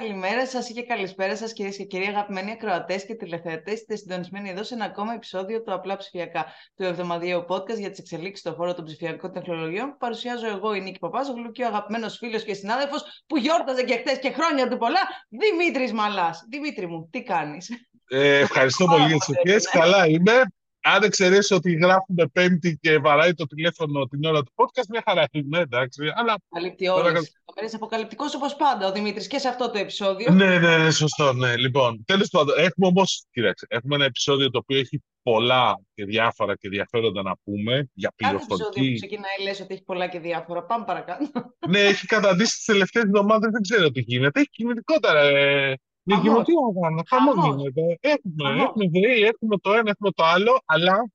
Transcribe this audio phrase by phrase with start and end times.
[0.00, 3.74] Καλημέρα σας και καλησπέρα σας, κυρίες και κύριοι, αγαπημένοι ακροατές και τηλεθεατές.
[3.74, 6.46] Είστε συντονισμένοι εδώ σε ένα ακόμα επεισόδιο του Απλά Ψηφιακά,
[6.76, 10.80] του εβδομαδιαίου podcast για τις εξελίξεις στον χώρο των ψηφιακών τεχνολογιών που παρουσιάζω εγώ, η
[10.80, 14.76] Νίκη Παπάζογλου και ο αγαπημένος φίλος και συνάδελφος που γιόρταζε και χτε και χρόνια του
[14.76, 16.46] πολλά, Δημήτρης Μαλάς.
[16.50, 17.70] Δημήτρη μου, τι κάνεις;
[18.08, 19.68] Ε, ευχαριστώ πολύ για τις ευχές.
[19.68, 20.42] Καλά είμαι
[20.82, 25.24] αν εξαιρέσει ότι γράφουμε Πέμπτη και βαράει το τηλέφωνο την ώρα του podcast, μια χαρά
[25.30, 26.12] είναι, εντάξει.
[26.14, 26.34] Αλλά...
[26.54, 30.32] Καλύπτει όλε τι αποκαλυπτικός όπως πάντα ο Δημήτρης και σε αυτό το επεισόδιο.
[30.32, 31.32] Ναι, ναι, ναι, σωστό.
[31.32, 31.56] Ναι.
[31.56, 36.54] Λοιπόν, τέλος πάντων, έχουμε όμως, κοίταξε, έχουμε ένα επεισόδιο το οποίο έχει πολλά και διάφορα
[36.54, 38.48] και ενδιαφέροντα να πούμε για πληροφορική.
[38.48, 40.62] Κάθε επεισόδιο που ξεκινάει, λες ότι έχει πολλά και διάφορα.
[40.62, 41.26] Πάμε παρακάτω.
[41.68, 44.40] ναι, έχει καταντήσει τις τελευταίες εβδομάδες, δεν ξέρω τι γίνεται.
[44.40, 45.20] Έχει κινητικότερα.
[45.20, 47.98] Ε, για τι όργανα, χαμό γίνεται.
[48.00, 51.10] Έχουμε, έχουμε ΔΕΗ, έχουμε το ένα, έχουμε το άλλο, αλλά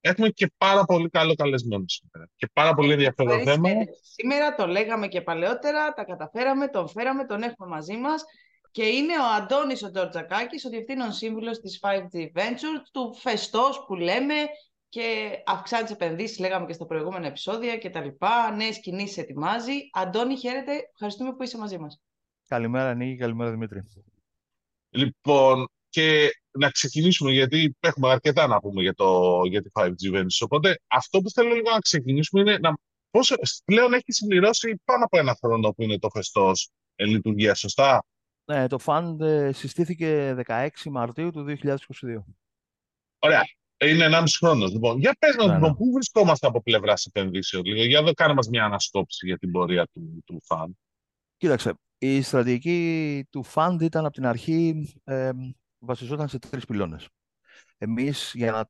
[0.00, 2.28] έχουμε και πάρα πολύ καλό καλεσμένο σήμερα.
[2.36, 3.68] Και πάρα πολύ ενδιαφέρον θέμα.
[4.00, 8.24] Σήμερα το λέγαμε και παλαιότερα, τα καταφέραμε, τον φέραμε, τον έχουμε μαζί μας.
[8.70, 13.94] Και είναι ο Αντώνης ο Τζορτζακάκης, ο Διευθύνων Σύμβουλος της 5G Ventures, του Φεστός που
[13.94, 14.34] λέμε
[14.88, 18.54] και αυξάνεις τι επενδύσεις, λέγαμε και στα προηγούμενα επεισόδια και τα λοιπά.
[18.56, 19.72] Νέες κινήσεις ετοιμάζει.
[19.92, 20.72] Αντώνη, χαίρετε.
[20.92, 22.00] Ευχαριστούμε που είσαι μαζί μας.
[22.46, 23.82] Καλημέρα Νίκη, καλημέρα Δημήτρη.
[24.88, 30.38] Λοιπόν, και να ξεκινήσουμε, γιατί έχουμε αρκετά να πούμε για, το, για τη 5G Venice.
[30.40, 32.78] Οπότε αυτό που θέλω λίγο να ξεκινήσουμε είναι να,
[33.10, 38.04] πώς πλέον έχει συμπληρώσει πάνω από ένα χρόνο που είναι το φεστός εν λειτουργία, σωστά;
[38.44, 41.76] Ναι, το Fund ε, συστήθηκε 16 Μαρτίου του 2022.
[43.18, 43.42] Ωραία.
[43.78, 44.72] Είναι 1,5 χρόνος.
[44.72, 45.76] Λοιπόν, για πες μας, ναι, λοιπόν, ναι.
[45.76, 47.84] πού βρισκόμαστε από πλευράς επενδύσεων; Λίγο.
[47.84, 50.70] Για να κάνε μας μια ανασκόπηση για την πορεία του, του Fund.
[51.36, 55.30] Κοίταξε, η στρατηγική του Fund ήταν από την αρχή, ε,
[55.78, 57.08] βασιζόταν σε τρεις πυλώνες.
[57.78, 58.68] Εμείς, για να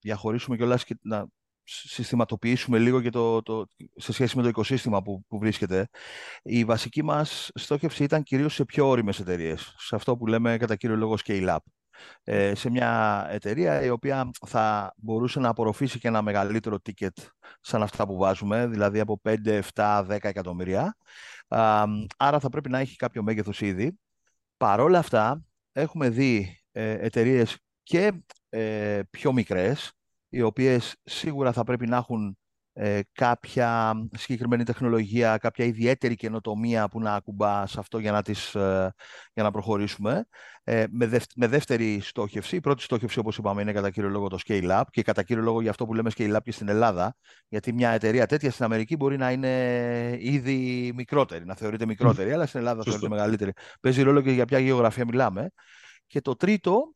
[0.00, 1.26] διαχωρίσουμε κιόλας και να
[1.64, 5.88] συστηματοποιήσουμε λίγο και το, το, σε σχέση με το οικοσύστημα που, που βρίσκεται,
[6.42, 10.76] η βασική μας στόχευση ήταν κυρίως σε πιο όριμες εταιρείες, σε αυτό που λέμε κατά
[10.76, 11.58] κύριο λόγο scale-up.
[12.24, 17.26] Ε, σε μια εταιρεία η οποία θα μπορούσε να απορροφήσει και ένα μεγαλύτερο ticket
[17.60, 20.96] σαν αυτά που βάζουμε, δηλαδή από 5, 7, 10 εκατομμύρια
[22.16, 23.98] άρα θα πρέπει να έχει κάποιο μέγεθος ήδη.
[24.56, 28.12] Παρόλα αυτά, έχουμε δει ε, εταιρείες και
[28.48, 29.92] ε, πιο μικρές,
[30.28, 32.38] οι οποίες σίγουρα θα πρέπει να έχουν
[32.78, 38.54] ε, κάποια συγκεκριμένη τεχνολογία, κάποια ιδιαίτερη καινοτομία που να ακουμπά σε αυτό για να, τις,
[38.54, 38.94] ε,
[39.32, 40.26] για να προχωρήσουμε.
[40.64, 44.38] Ε, με, με δεύτερη στόχευση, η πρώτη στόχευση όπως είπαμε είναι κατά κύριο λόγο το
[44.46, 47.16] scale-up και κατά κύριο λόγο για αυτό που λέμε scale-up και στην Ελλάδα,
[47.48, 52.46] γιατί μια εταιρεία τέτοια στην Αμερική μπορεί να είναι ήδη μικρότερη, να θεωρείται μικρότερη, αλλά
[52.46, 53.52] στην Ελλάδα θεωρείται μεγαλύτερη.
[53.80, 55.50] Παίζει ρόλο και για ποια γεωγραφία μιλάμε.
[56.06, 56.95] Και το τρίτο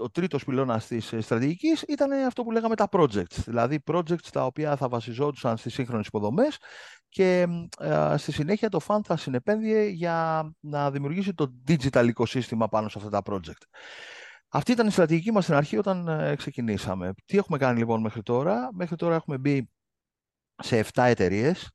[0.00, 4.44] ο τρίτος πυλώνας της ε, στρατηγικής ήταν αυτό που λέγαμε τα projects, δηλαδή projects τα
[4.44, 6.58] οποία θα βασιζόντουσαν στις σύγχρονες υποδομές
[7.08, 7.46] και
[7.78, 12.98] ε, στη συνέχεια το fund θα συνεπένδιε για να δημιουργήσει το digital οικοσύστημα πάνω σε
[12.98, 13.62] αυτά τα project.
[14.48, 17.12] Αυτή ήταν η στρατηγική μας στην αρχή όταν ξεκινήσαμε.
[17.24, 19.70] Τι έχουμε κάνει λοιπόν μέχρι τώρα; Μέχρι τώρα έχουμε μπει
[20.62, 21.70] σε 7 εταιρείες.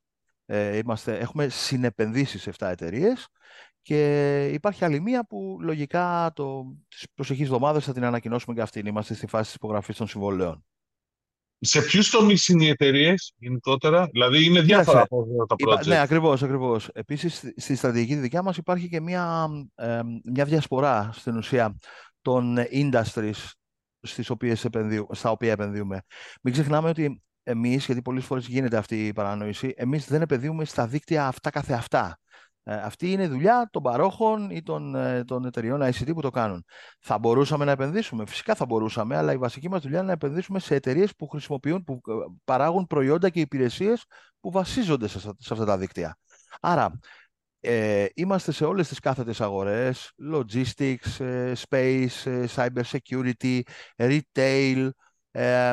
[0.82, 3.28] είμαστε, έχουμε συνεπενδύσει σε 7 εταιρείες
[3.84, 8.86] και υπάρχει άλλη μία που λογικά το, τις προσεχείς εβδομάδες θα την ανακοινώσουμε και αυτήν.
[8.86, 10.64] Είμαστε στη φάση της υπογραφής των συμβολέων.
[11.58, 15.86] Σε ποιους τομείς είναι οι εταιρείες γενικότερα, Δηλαδή είναι διάφορα από τα project.
[15.86, 16.42] Ναι, ακριβώς.
[16.42, 16.88] Ακριβώς.
[16.88, 20.00] Επίσης, στη στρατηγική δικιά μας υπάρχει και μια, ε,
[20.32, 21.76] μια διασπορά στην ουσία
[22.22, 23.50] των industries
[24.00, 24.66] στις οποίες
[25.10, 26.02] στα οποία επενδύουμε.
[26.42, 30.86] Μην ξεχνάμε ότι εμείς, γιατί πολλές φορές γίνεται αυτή η παρανόηση, εμείς δεν επενδύουμε στα
[30.86, 32.18] δίκτυα αυτά καθεαυτά.
[32.66, 36.30] Ε, αυτή είναι η δουλειά των παρόχων ή των, ε, των εταιριών ICT που το
[36.30, 36.64] κάνουν.
[37.00, 40.58] Θα μπορούσαμε να επενδύσουμε, φυσικά θα μπορούσαμε, αλλά η βασική μας δουλειά είναι να επενδύσουμε
[40.58, 42.12] σε εταιρείες που χρησιμοποιούν, που ε,
[42.44, 44.04] παράγουν προϊόντα και υπηρεσίες
[44.40, 46.18] που βασίζονται σε, σε αυτά τα δίκτυα.
[46.60, 46.98] Άρα,
[47.60, 51.18] ε, είμαστε σε όλες τις κάθετες αγορές, logistics,
[51.68, 53.60] space, cyber security,
[53.96, 54.88] retail,
[55.30, 55.72] ε,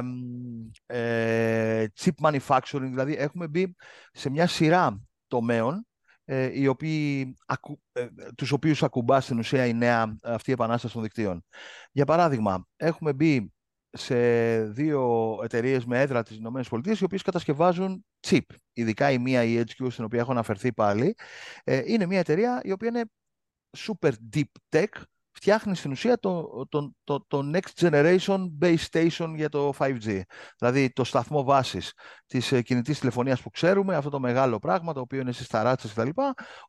[1.99, 3.75] chip manufacturing, δηλαδή έχουμε μπει
[4.11, 5.90] σε μια σειρά τομέων ε,
[6.53, 7.35] οι οποίοι,
[7.91, 11.43] ε, τους οποίους ακουμπά στην ουσία η νέα αυτή η επανάσταση των δικτύων.
[11.91, 13.53] Για παράδειγμα, έχουμε μπει
[13.91, 14.15] σε
[14.63, 18.45] δύο εταιρείες με έδρα της ΗΠΑ, οι οποίες κατασκευάζουν chip.
[18.73, 21.15] Ειδικά η μία, η HQ, στην οποία έχω αναφερθεί πάλι,
[21.63, 23.03] ε, είναι μια εταιρεία η οποία είναι
[23.77, 25.01] super deep tech,
[25.31, 30.21] φτιάχνει στην ουσία το, το, το, το Next Generation Base Station για το 5G.
[30.57, 31.93] Δηλαδή το σταθμό βάσης
[32.25, 35.93] της ε, κινητής τηλεφωνίας που ξέρουμε, αυτό το μεγάλο πράγμα το οποίο είναι στις ταράτσες
[35.93, 36.09] κτλ.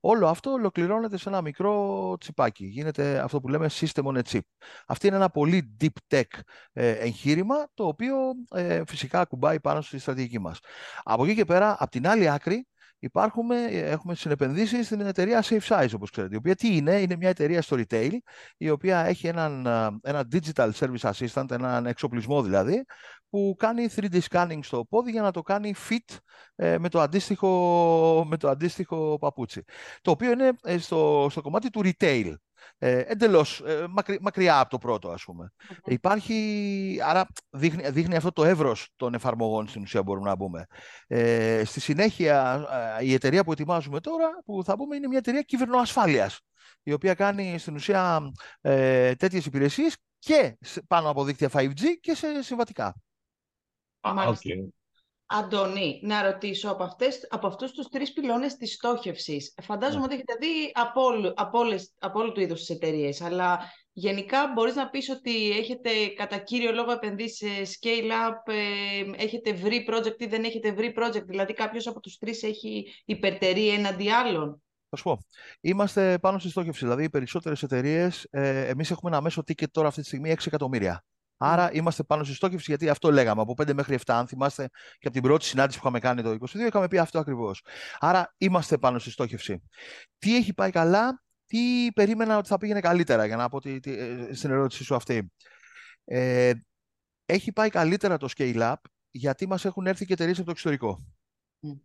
[0.01, 2.65] Όλο αυτό ολοκληρώνεται σε ένα μικρό τσιπάκι.
[2.65, 4.41] Γίνεται αυτό που λέμε System on a Chip.
[4.87, 6.41] Αυτή είναι ένα πολύ deep tech
[6.73, 8.17] ε, εγχείρημα το οποίο
[8.55, 10.59] ε, φυσικά ακουμπάει πάνω στη στρατηγική μας.
[11.03, 12.67] Από εκεί και πέρα, από την άλλη άκρη,
[13.05, 17.29] υπάρχουμε, έχουμε συνεπενδύσεις στην εταιρεία Safe Size, όπως ξέρετε, η οποία τι είναι, είναι μια
[17.29, 18.11] εταιρεία στο retail,
[18.57, 19.67] η οποία έχει έναν,
[20.03, 22.85] ένα digital service assistant, έναν εξοπλισμό δηλαδή,
[23.31, 26.17] που κάνει 3D scanning στο πόδι για να το κάνει fit
[26.55, 29.65] ε, με, το αντίστοιχο, με το αντίστοιχο παπούτσι.
[30.01, 32.35] Το οποίο είναι ε, στο, στο κομμάτι του retail
[32.79, 33.87] ε, εντελώς ε,
[34.21, 35.53] μακριά από το πρώτο, ας πουμε
[35.85, 40.67] Υπάρχει, άρα δείχνει, δείχνει αυτό το εύρος των εφαρμογών στην ουσία μπορούμε να πούμε.
[41.07, 42.67] Ε, στη συνέχεια,
[42.99, 46.41] ε, η εταιρεία που ετοιμάζουμε τώρα, που θα πούμε είναι μια εταιρεία κυβερνοασφάλειας,
[46.83, 48.21] η οποία κάνει στην ουσία
[48.61, 52.95] ε, τέτοιες υπηρεσίες και πάνω από δίκτυα 5G και σε συμβατικά.
[54.01, 54.82] Okay.
[55.39, 59.55] Αντώνη, να ρωτήσω από, αυτές, από αυτούς τους τρεις πυλώνες της στόχευσης.
[59.63, 60.05] Φαντάζομαι ναι.
[60.05, 63.59] ότι έχετε δει από, όλου, από, όλες, από όλου του είδους τις εταιρείες, αλλά
[63.93, 69.87] γενικά μπορείς να πεις ότι έχετε κατά κύριο λόγο επενδύσεις σε scale-up, ε, έχετε βρει
[69.91, 74.63] project ή δεν έχετε βρει project, δηλαδή κάποιος από τους τρεις έχει υπερτερεί έναντι άλλων;
[74.89, 75.19] Θα σου πω.
[75.61, 76.85] Είμαστε πάνω στη στόχευση.
[76.85, 80.47] Δηλαδή, οι περισσότερες εταιρείες, ε, εμείς έχουμε ένα μέσο ticket τώρα αυτή τη στιγμή 6
[80.47, 81.05] εκατομμύρια.
[81.45, 83.41] Άρα είμαστε πάνω στη στόχευση, γιατί αυτό λέγαμε.
[83.41, 86.31] Από 5 μέχρι 7, αν θυμάστε και από την πρώτη συνάντηση που είχαμε κάνει το
[86.31, 87.65] 2022, είχαμε πει αυτό ακριβώς.
[87.99, 89.63] Άρα είμαστε πάνω στη στόχευση.
[90.19, 93.93] Τι έχει πάει καλά, τι περίμενα ότι θα πήγαινε καλύτερα, για να πω τι, τι,
[93.99, 95.33] ε, στην ερώτησή σου αυτή.
[96.05, 96.53] Ε,
[97.27, 98.75] έχει πάει καλύτερα το scale-up,
[99.11, 101.05] γιατί μας έχουν έρθει και εταιρείες από το εξωτερικό.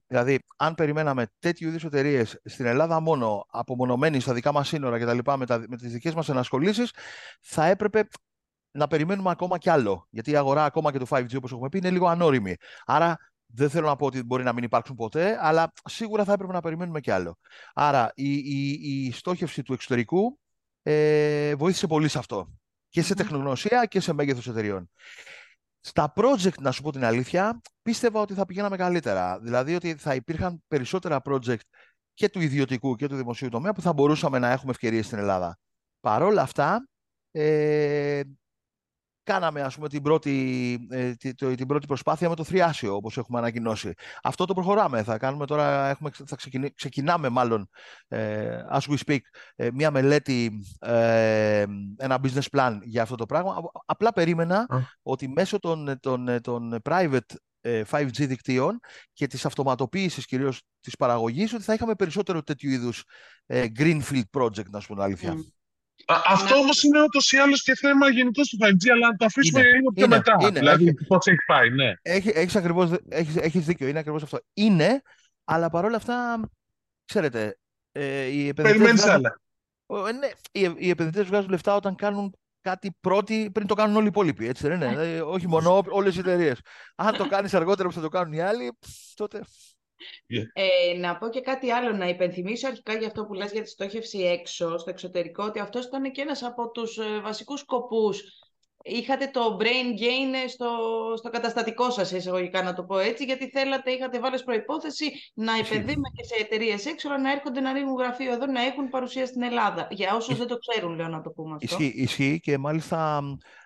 [0.08, 5.32] Δηλαδή, αν περιμέναμε τέτοιου είδους εταιρείες στην Ελλάδα μόνο, απομονωμένοι στα δικά μας σύνορα κτλ.
[5.38, 6.92] με, με τις δικές μας ενασχολήσεις,
[7.42, 8.08] θα έπρεπε
[8.72, 10.08] να περιμένουμε ακόμα κι άλλο.
[10.10, 12.56] Γιατί η αγορά ακόμα και το 5G, όπως έχουμε πει, είναι λίγο ανώριμη.
[12.86, 16.54] Άρα δεν θέλω να πω ότι μπορεί να μην υπάρξουν ποτέ, αλλά σίγουρα θα έπρεπε
[16.54, 17.38] να περιμένουμε κι άλλο.
[17.74, 20.40] Άρα η, η, η στόχευση του εξωτερικού
[20.84, 22.52] ε, βοήθησε πολύ σε αυτό.
[22.90, 24.90] Και σε τεχνογνωσία και σε μέγεθος εταιριών.
[25.80, 29.40] Στα project, να σου πω την αλήθεια, πίστευα ότι θα πηγαίναμε καλύτερα.
[29.40, 31.60] Δηλαδή ότι θα υπήρχαν περισσότερα project
[32.14, 35.60] και του ιδιωτικού και του δημοσίου τομέα που θα μπορούσαμε να έχουμε ευκαιρίες στην Ελλάδα.
[36.00, 36.88] Παρόλα αυτά,
[37.32, 38.22] ε,
[39.28, 41.14] κάναμε ας πούμε, την, πρώτη, ε,
[41.56, 43.94] την πρώτη προσπάθεια με το θριάσιο, όπως έχουμε ανακοινώσει.
[44.24, 45.04] Αυτό το προχωράμε.
[45.04, 46.38] Θα κάνουμε τώρα, έχουμε, θα
[46.76, 47.70] ξεκινάμε μάλλον,
[48.08, 49.20] ε, as we speak,
[49.56, 51.66] ε, μια μελέτη, ε,
[51.98, 53.56] ένα business plan για αυτό το πράγμα.
[53.86, 54.66] Απλά περίμενα
[55.02, 57.20] ότι μέσω των, των, των private
[57.62, 58.80] 5G ε, δικτύων
[59.14, 63.04] και της αυτοματοποίησης κυρίως της παραγωγής, ότι θα είχαμε περισσότερο τέτοιου είδους
[63.48, 65.36] greenfield project, να σου πω την αλήθεια.
[66.08, 66.60] Αυτό ναι.
[66.60, 69.70] όμως είναι ούτως ή άλλως και θέμα γενικώ του 5G, αλλά να το αφήσουμε είναι,
[69.70, 70.38] λίγο πιο είναι, μετά.
[70.42, 71.94] Είναι, δηλαδή, πώς έχει πάει, ναι.
[72.02, 74.40] Έχει, έχεις, ακριβώς, έχεις, έχεις δίκιο, είναι ακριβώς αυτό.
[74.54, 75.02] Είναι,
[75.44, 76.40] αλλά παρόλα αυτά,
[77.06, 77.58] ξέρετε,
[77.92, 79.02] ε, οι επενδυτές.
[79.02, 79.26] βγάζουν,
[80.08, 84.06] ε, ναι, οι, οι επενδυτές βγάζουν λεφτά όταν κάνουν κάτι πρώτοι πριν το κάνουν όλοι
[84.06, 84.48] οι υπόλοιποι.
[84.48, 86.60] Έτσι δεν είναι; Δηλαδή, όχι μόνο όλες οι εταιρείες.
[86.96, 88.78] Αν το κάνεις αργότερα που θα το κάνουν οι άλλοι,
[89.16, 89.42] τότε
[90.54, 93.70] ε, να πω και κάτι άλλο, να υπενθυμίσω αρχικά για αυτό που λες για τη
[93.70, 98.24] στόχευση έξω, στο εξωτερικό, ότι αυτός ήταν και ένας από τους ε, βασικούς σκοπούς.
[98.84, 100.70] Είχατε το brain gain στο,
[101.18, 106.10] στο καταστατικό σας, εισαγωγικά να το πω έτσι, γιατί θέλατε, είχατε βάλει προϋπόθεση να επενδύουμε
[106.14, 109.42] και σε εταιρείες έξω, αλλά να έρχονται να ρίχνουν γραφείο εδώ, να έχουν παρουσία στην
[109.42, 109.88] Ελλάδα.
[109.92, 111.76] Για όσους δεν το ξέρουν, λέω να το πούμε αυτό.
[111.76, 113.22] Ισχύει, ισχύει και μάλιστα,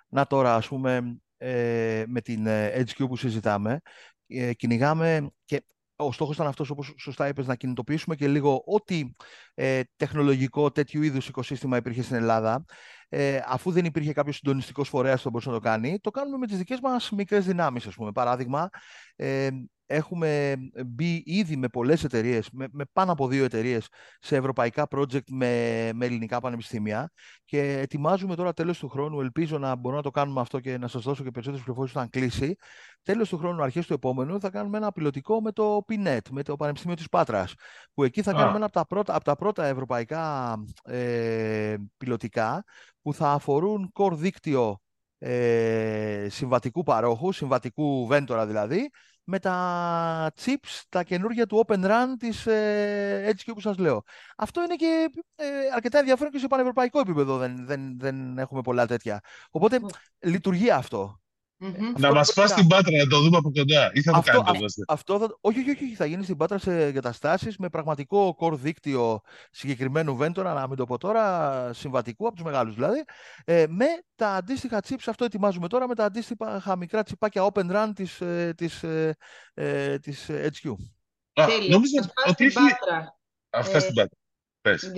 [0.08, 3.82] να τώρα, ας πούμε, ε, με την HQ που συζητάμε,
[4.28, 5.64] ε, κυνηγάμε και
[6.06, 9.04] ο στόχος ήταν αυτός, όπως σωστά είπες, να κινητοποιήσουμε και λίγο ό,τι
[9.54, 12.66] ε, τεχνολογικό τέτοιου είδους οικοσύστημα υπήρχε στην Ελλάδα.
[13.14, 16.48] Ε, αφού δεν υπήρχε κάποιος συντονιστικός φορέας που μπορούσε να το κάνει, το κάνουμε με
[16.48, 18.12] τις δικές μας μικρές δυνάμεις, ας πούμε.
[18.12, 18.70] Παράδειγμα,
[19.16, 19.50] ε,
[19.92, 23.88] έχουμε μπει ήδη με πολλές εταιρείες, με, με, πάνω από δύο εταιρείες
[24.20, 27.12] σε ευρωπαϊκά project με, με ελληνικά πανεπιστήμια
[27.46, 30.88] και ετοιμάζουμε τώρα τέλος του χρόνου, ελπίζω να μπορούμε να το κάνουμε αυτό και να
[30.88, 32.56] σας δώσω και περισσότερες πληροφορίες όταν κλείσει.
[33.04, 36.56] Τέλος του χρόνου, αρχές του επόμενου, θα κάνουμε ένα πιλωτικό με το PNET, με το
[36.56, 37.54] Πανεπιστήμιο της Πάτρας,
[37.94, 42.64] που εκεί θα κάνουμε ένα από τα πρώτα, από τα πρώτα ευρωπαϊκά ε, πιλωτικά
[43.02, 44.82] που θα αφορούν core δίκτυο
[45.18, 48.90] ε, συμβατικού παρόχου, συμβατικού βέντορα δηλαδή,
[49.24, 54.04] με τα chips, τα καινούργια του Open Run της ε, HQ που σας λέω.
[54.38, 58.88] Αυτό είναι και ε, αρκετά ενδιαφέρον και σε πανευρωπαϊκό επίπεδο δεν, δεν, δεν έχουμε πολλά
[58.88, 59.20] τέτοια.
[59.52, 59.80] Οπότε
[60.20, 61.20] λειτουργεί αυτό.
[61.64, 62.00] Mm-hmm.
[62.00, 63.92] Να μας πας στην Πάτρα να το δούμε από κοντά.
[63.94, 66.86] Ή θα αυτό, το κάνετε αυτό θα, όχι, όχι, όχι, θα γίνει στην Πάτρα σε
[66.86, 72.44] εγκαταστάσεις με πραγματικό core δίκτυο συγκεκριμένου βέντορα, να μην το πω τώρα, συμβατικού, από τους
[72.44, 73.04] μεγάλους δηλαδή,
[73.46, 75.04] ε, με τα αντίστοιχα chips.
[75.08, 79.16] Αυτό ετοιμάζουμε τώρα με τα αντίστοιχα μικρά τσιπάκια Open Run της ε, της, ε,
[79.54, 80.72] ε, της HQ.
[81.34, 82.58] Α, νομίζω ότι έχει...
[83.50, 84.21] Αυτά στην Πάτρα.
[84.62, 84.92] Πες.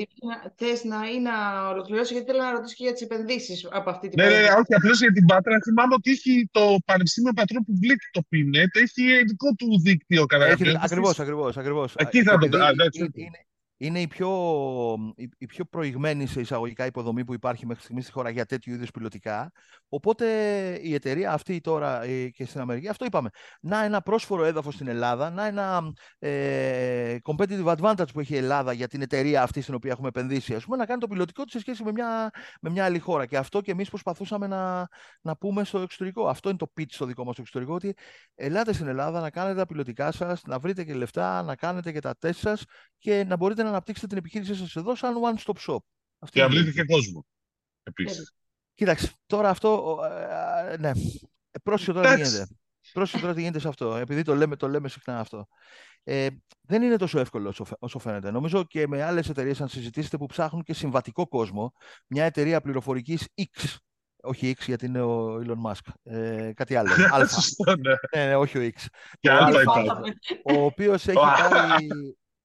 [0.55, 4.07] Θε να, ή να ολοκληρώσω, γιατί θέλω να ρωτήσω και για τις επενδύσεις από αυτή
[4.09, 5.57] την Ναι, ναι, ναι, όχι, απλώς για την Πάτρα.
[5.63, 10.45] Θυμάμαι ότι έχει το Πανεπιστήμιο Πατρών που βλέπει το PINET, έχει δικό του δίκτυο κατά
[10.45, 11.57] Ακριβώς, ακριβώς.
[11.57, 11.95] Ακριβώς.
[11.95, 12.45] Εκεί θα το.
[12.45, 13.45] Είναι,
[13.85, 14.29] είναι η πιο,
[15.37, 18.91] η, πιο προηγμένη σε εισαγωγικά υποδομή που υπάρχει μέχρι στιγμής στη χώρα για τέτοιου είδους
[18.91, 19.51] πιλωτικά.
[19.89, 20.25] Οπότε
[20.81, 23.29] η εταιρεία αυτή τώρα ε, και στην Αμερική, αυτό είπαμε.
[23.61, 28.73] Να ένα πρόσφορο έδαφος στην Ελλάδα, να ένα ε, competitive advantage που έχει η Ελλάδα
[28.73, 31.49] για την εταιρεία αυτή στην οποία έχουμε επενδύσει, ας πούμε, να κάνει το πιλωτικό του
[31.51, 32.29] σε σχέση με μια,
[32.61, 33.25] με μια άλλη χώρα.
[33.25, 34.87] Και αυτό και εμείς προσπαθούσαμε να,
[35.21, 36.27] να πούμε στο εξωτερικό.
[36.27, 37.93] Αυτό είναι το pitch στο δικό μας εξωτερικό, ότι
[38.35, 41.99] ελάτε στην Ελλάδα να κάνετε τα πιλωτικά σας, να βρείτε και λεφτά, να κάνετε και
[41.99, 42.63] τα τεστ σας
[42.97, 45.77] και να μπορείτε να αναπτύξετε την επιχείρησή σας εδώ σαν one-stop shop.
[46.19, 47.25] Αυτή και να βρείτε και κόσμο,
[47.83, 48.33] επίσης.
[48.73, 49.99] Κοίταξε, τώρα αυτό,
[50.71, 50.91] ε, ναι,
[51.63, 52.47] πρόσεχε τώρα τι γίνεται.
[52.93, 55.47] Πρόσεχε τώρα τι γίνεται σε αυτό, επειδή το λέμε, το λέμε συχνά αυτό.
[56.03, 56.27] Ε,
[56.61, 58.31] δεν είναι τόσο εύκολο όσο φαίνεται.
[58.31, 61.73] Νομίζω και με άλλες εταιρείες, αν συζητήσετε, που ψάχνουν και συμβατικό κόσμο,
[62.07, 63.75] μια εταιρεία πληροφορικής X,
[64.23, 65.91] όχι X γιατί είναι ο Elon Musk.
[66.03, 66.89] Ε, κάτι άλλο.
[67.13, 67.41] Αλφα.
[67.77, 67.93] ναι.
[68.15, 68.85] ναι, ναι, όχι ο X.
[69.19, 69.33] Και ο,
[70.43, 71.87] ο, ο οποίος έχει πάρει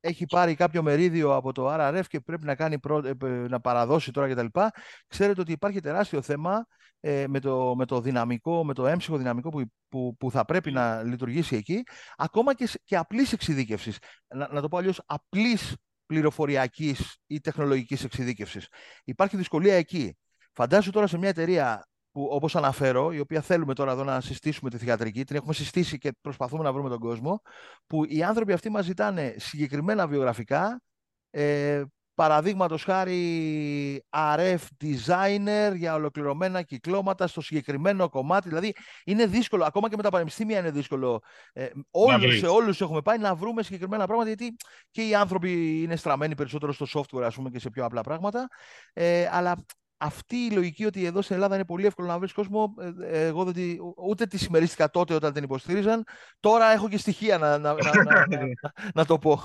[0.01, 4.29] έχει πάρει κάποιο μερίδιο από το RRF και πρέπει να, κάνει ε, να παραδώσει τώρα
[4.29, 4.61] κτλ.
[5.07, 6.67] Ξέρετε ότι υπάρχει τεράστιο θέμα
[7.01, 10.73] ε, με, το, με το δυναμικό, με το έμψυχο δυναμικό που, που, που θα πρέπει
[10.73, 11.83] να λειτουργήσει εκεί,
[12.17, 13.99] ακόμα και, και απλής εξειδίκευσης.
[14.35, 15.77] Να, να το πω αλλιώς, απλής
[16.07, 18.69] πληροφοριακής ή τεχνολογικής εξειδίκευσης.
[19.05, 20.17] Υπάρχει δυσκολία εκεί.
[20.53, 21.87] Φαντάζομαι τώρα σε μια εταιρεία
[22.19, 25.99] που όπως αναφέρω, η οποία θέλουμε τώρα εδώ να συστήσουμε τη θηγατρική, την έχουμε συστήσει
[25.99, 27.43] και προσπαθούμε να βρούμε τον κόσμο,
[27.87, 30.83] που οι άνθρωποι αυτοί μας ζητάνε συγκεκριμένα βιογραφικά,
[31.31, 31.83] ε,
[32.15, 38.49] παραδείγματος χάρη RF designer για ολοκληρωμένα κυκλώματα στο συγκεκριμένο κομμάτι.
[38.49, 41.23] Δηλαδή είναι δύσκολο, ακόμα και με τα πανεπιστήμια είναι δύσκολο.
[41.53, 44.57] Ε, όλους, σε όλους έχουμε πάει να βρούμε συγκεκριμένα πράγματα, γιατί
[44.91, 48.49] και οι άνθρωποι είναι στραμμένοι περισσότερο στο software ας πούμε, και σε πιο απλά πράγματα.
[48.93, 49.65] Ε, αλλά
[49.99, 53.45] αυτή η λογική ότι εδώ στην Ελλάδα είναι πολύ εύκολο να βρεις κόσμο, ε, εγώ
[53.45, 53.55] δεν,
[53.97, 56.05] ούτε τη συμμερίστηκα τότε όταν την υποστήριζαν.
[56.41, 59.41] Τώρα έχω και στοιχεία να, να, να, να, να το πω.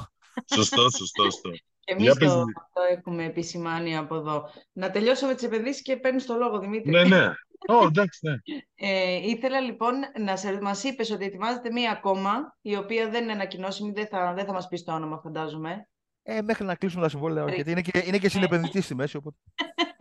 [0.54, 1.24] Σωστό, σωστό.
[1.24, 1.50] σωστό.
[1.86, 2.44] Εμείς το,
[2.74, 4.50] το, έχουμε επισημάνει από εδώ.
[4.72, 6.92] Να τελειώσω με τις επενδύσεις και παίρνεις το λόγο, Δημήτρη.
[6.92, 7.32] Ναι, ναι.
[7.68, 8.36] Oh, εντάξει, ναι.
[8.76, 13.32] Ε, ήθελα λοιπόν να σε μας είπες ότι ετοιμάζεται μία ακόμα, η οποία δεν είναι
[13.32, 15.88] ανακοινώσιμη, δεν θα, δεν θα μας πεις το όνομα φαντάζομαι.
[16.24, 19.18] Ε, μέχρι να κλείσουμε τα συμβόλαια, γιατί είναι και, είναι και συνεπενδυτής στη μέση.
[19.18, 19.38] Οπότε...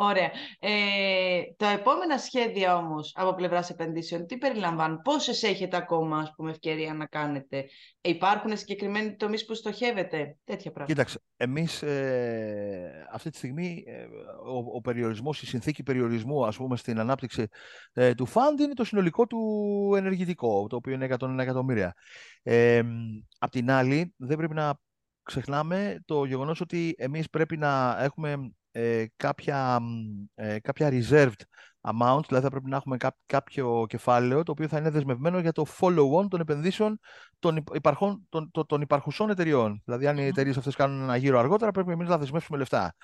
[0.00, 0.30] Ωραία.
[0.58, 6.50] Ε, τα επόμενα σχέδια όμως από πλευράς επενδύσεων, τι περιλαμβάνουν, πόσες έχετε ακόμα ας πούμε,
[6.50, 7.64] ευκαιρία να κάνετε,
[8.00, 10.92] υπάρχουν συγκεκριμένοι τομείς που στοχεύετε, τέτοια πράγματα.
[10.92, 14.02] Κοίταξε, εμείς ε, αυτή τη στιγμή ε,
[14.50, 17.46] ο, ο περιορισμός, η συνθήκη περιορισμού ας πούμε στην ανάπτυξη
[17.92, 19.38] ε, του φαντ είναι το συνολικό του
[19.96, 21.94] ενεργητικό, το οποίο είναι 101 εκατομμύρια.
[22.42, 22.82] Ε,
[23.38, 24.78] απ' την άλλη, δεν πρέπει να
[25.22, 29.80] ξεχνάμε το γεγονός ότι εμείς πρέπει να έχουμε ε, κάποια,
[30.34, 31.40] ε, κάποια reserved
[31.80, 35.66] amount, δηλαδή θα πρέπει να έχουμε κάποιο κεφάλαιο το οποίο θα είναι δεσμευμένο για το
[35.80, 36.98] follow-on των επενδύσεων
[37.38, 39.82] των, υπαρχών, των, των, των υπαρχουσών εταιριών.
[39.84, 42.94] Δηλαδή, αν οι εταιρείες αυτές κάνουν ένα γύρο αργότερα, πρέπει εμείς να δεσμεύσουμε λεφτά.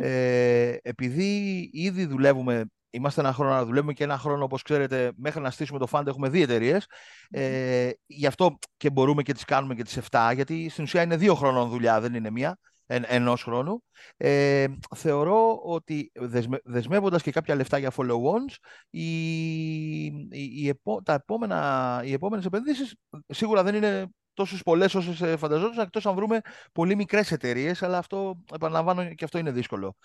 [0.00, 5.40] Ε, επειδή ήδη δουλεύουμε Είμαστε ένα χρόνο να δουλεύουμε και ένα χρόνο, όπως ξέρετε, μέχρι
[5.40, 6.86] να στήσουμε το fund έχουμε δύο εταιρείες.
[7.30, 11.16] Ε, γι' αυτό και μπορούμε και τις κάνουμε και τις 7, γιατί στην ουσία είναι
[11.16, 12.58] δύο χρόνων δουλειά, δεν είναι μία
[12.90, 13.82] εν, ενός χρόνου.
[14.16, 14.66] Ε,
[14.96, 18.54] θεωρώ ότι δεσμε, δεσμεύοντας και κάποια λεφτά για follow-ons,
[18.90, 22.94] οι, οι, οι, τα επόμενα, οι επόμενες επενδύσεις
[23.26, 26.40] σίγουρα δεν είναι τόσες πολλές όσες φανταζόταν, εκτός αν βρούμε
[26.72, 29.96] πολύ μικρές εταιρείες, αλλά αυτό, επαναλαμβάνω, και αυτό είναι δύσκολο.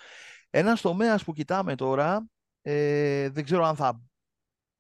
[0.50, 2.28] Ένας τομέας που κοιτάμε τώρα
[2.62, 4.02] ε, δεν ξέρω αν θα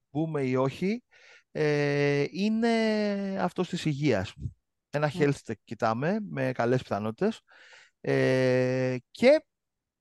[0.09, 1.03] μπούμε ή όχι,
[1.51, 2.69] ε, είναι
[3.39, 4.33] αυτός της υγείας.
[4.89, 5.21] Ένα mm.
[5.21, 7.41] health tech κοιτάμε με καλές πιθανότητες.
[8.07, 9.45] Ε, και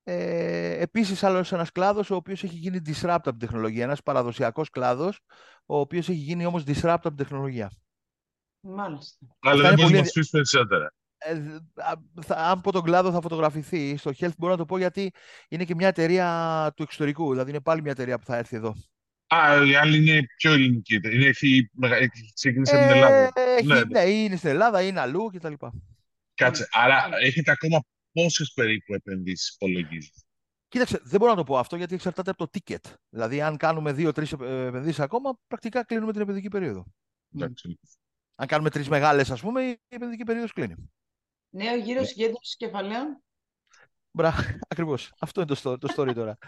[0.03, 4.71] ε, επίσης άλλος ένας κλάδος ο οποίος έχει γίνει disrupt από την τεχνολογία, ένας παραδοσιακός
[4.71, 5.21] κλάδος,
[5.67, 7.73] ο οποίος έχει γίνει όμως disrupt από την τεχνολογία.
[8.61, 9.27] Μάλιστα.
[9.41, 10.95] Αλλά δεν μπορεί να μας πεις περισσότερα.
[11.19, 11.31] Ε,
[12.29, 15.13] αν από τον κλάδο θα φωτογραφηθεί, στο Health μπορώ να το πω γιατί
[15.49, 17.31] είναι και μια εταιρεία του εξωτερικού.
[17.31, 18.75] Δηλαδή είναι πάλι μια εταιρεία που θα έρθει εδώ.
[19.27, 20.95] Α, η άλλη είναι πιο ελληνική.
[20.95, 21.71] Είναι, έχει,
[22.35, 23.33] ξεκίνησε ε, την Ελλάδα.
[23.35, 25.53] Έχει, ναι, ναι, είναι στην Ελλάδα, είναι αλλού κτλ.
[26.35, 26.69] Κάτσε.
[26.73, 27.85] Άρα έχετε ακόμα
[28.15, 30.25] πόσες περίπου επενδύσεις υπολογίζεις;
[30.69, 32.93] Κοίταξε, δεν μπορώ να το πω αυτό γιατί εξαρτάται από το ticket.
[33.09, 36.85] Δηλαδή, αν κάνουμε δύο-τρεις επενδύσεις ακόμα, πρακτικά κλείνουμε την επενδυτική περίοδο.
[37.35, 37.79] Εντάξει.
[38.35, 40.75] Αν κάνουμε τρεις μεγάλες, ας πούμε, η επενδυτική περίοδος κλείνει.
[41.49, 42.07] Νέο γύρο ναι.
[42.07, 43.23] συγκέντρωση κεφαλαίων.
[44.11, 44.35] Μπρα,
[44.69, 45.13] ακριβώς.
[45.19, 46.39] Αυτό είναι το, το story τώρα.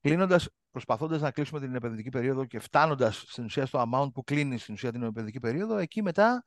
[0.00, 4.58] Κλείνοντας, προσπαθώντας να κλείσουμε την επενδυτική περίοδο και φτάνοντας στην ουσία στο amount που κλείνει
[4.58, 6.42] στην ουσία την επενδυτική περίοδο, εκεί μετά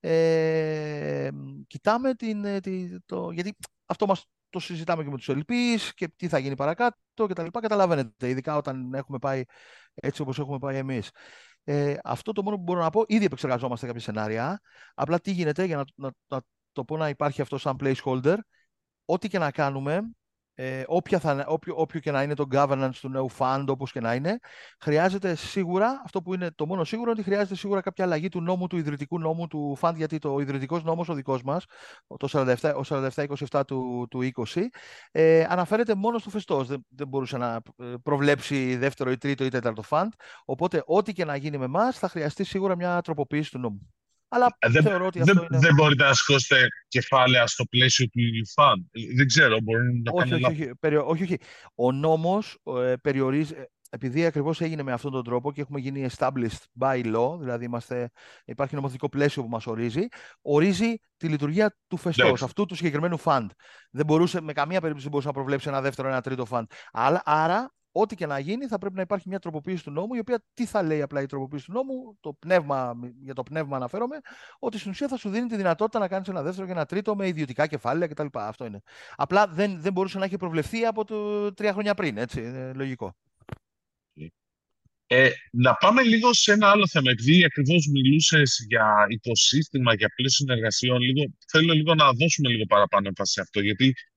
[0.00, 1.28] ε,
[1.66, 3.56] κοιτάμε την, ε, τη, το, γιατί
[3.92, 7.42] αυτό μας, το συζητάμε και με τους ελπίς και τι θα γίνει παρακάτω και τα
[7.42, 7.60] λοιπά.
[7.60, 9.42] Καταλαβαίνετε, ειδικά όταν έχουμε πάει
[9.94, 11.10] έτσι όπως έχουμε πάει εμείς.
[11.64, 14.60] Ε, αυτό το μόνο που μπορώ να πω, ήδη επεξεργαζόμαστε κάποια σενάρια.
[14.94, 16.40] Απλά τι γίνεται, για να, να, να
[16.72, 18.36] το πω να υπάρχει αυτό σαν placeholder,
[19.04, 20.02] ό,τι και να κάνουμε,
[20.54, 24.00] ε, όποια θα, όποιο, όποιο και να είναι το governance του νέου fund, όπως και
[24.00, 24.38] να είναι,
[24.80, 28.66] χρειάζεται σίγουρα, αυτό που είναι το μόνο σίγουρο, ότι χρειάζεται σίγουρα κάποια αλλαγή του νόμου,
[28.66, 31.64] του ιδρυτικού νόμου του fund, γιατί το ιδρυτικός νόμος ο δικός μας,
[32.16, 32.28] το
[32.60, 33.08] 47, ο
[33.50, 34.60] 47-27 του, του 20,
[35.10, 36.66] ε, αναφέρεται μόνο στο φεστός.
[36.66, 40.08] Δεν, δεν μπορούσε να ε, προβλέψει δεύτερο ή τρίτο ή τέταρτο fund.
[40.44, 43.92] Οπότε, ό,τι και να γίνει με εμάς, θα χρειαστεί σίγουρα μια τροποποίηση του νόμου.
[44.34, 45.58] Αλλά Ε, δεν, θεωρώ ότι δεν, αυτό είναι...
[45.66, 48.20] δεν μπορείτε να σηκώσετε κεφάλαια στο πλαίσιο του
[48.52, 48.90] φαν.
[49.16, 50.58] Δεν ξέρω, μπορεί να όχι, κάνω όχι, λάθος.
[50.58, 51.36] όχι, περιο- όχι, όχι.
[51.74, 56.06] Ο νόμος ε, περιορίζει, ε, επειδή ακριβώς έγινε με αυτόν τον τρόπο και έχουμε γίνει
[56.16, 58.10] established by law, δηλαδή είμαστε,
[58.44, 60.06] υπάρχει νομοθετικό πλαίσιο που μας ορίζει,
[60.42, 62.44] ορίζει τη λειτουργία του φεστός, Εντάξει.
[62.44, 63.46] αυτού του συγκεκριμένου fund.
[63.90, 66.64] Δεν μπορούσε, με καμία περίπτωση δεν μπορούσε να προβλέψει ένα δεύτερο, ένα τρίτο fund.
[66.92, 70.18] Αλλά, άρα, ό,τι και να γίνει, θα πρέπει να υπάρχει μια τροποποίηση του νόμου, η
[70.18, 74.16] οποία τι θα λέει απλά η τροποποίηση του νόμου, το πνεύμα, για το πνεύμα αναφέρομαι,
[74.58, 77.16] ότι στην ουσία θα σου δίνει τη δυνατότητα να κάνεις ένα δεύτερο και ένα τρίτο
[77.16, 78.26] με ιδιωτικά κεφάλαια κτλ.
[78.32, 78.82] Αυτό είναι.
[79.16, 82.16] Απλά δεν, δεν μπορούσε να έχει προβλεφθεί από το τρία χρόνια πριν.
[82.16, 83.16] Έτσι, είναι λογικό.
[85.06, 87.10] Ε, να πάμε λίγο σε ένα άλλο θέμα.
[87.10, 93.08] Επειδή ακριβώς μιλούσες για οικοσύστημα, για πλαίσιο συνεργασιών, λίγο, θέλω λίγο να δώσουμε λίγο παραπάνω
[93.08, 93.60] έμφαση σε αυτό.
[93.60, 94.11] Γιατί, θε-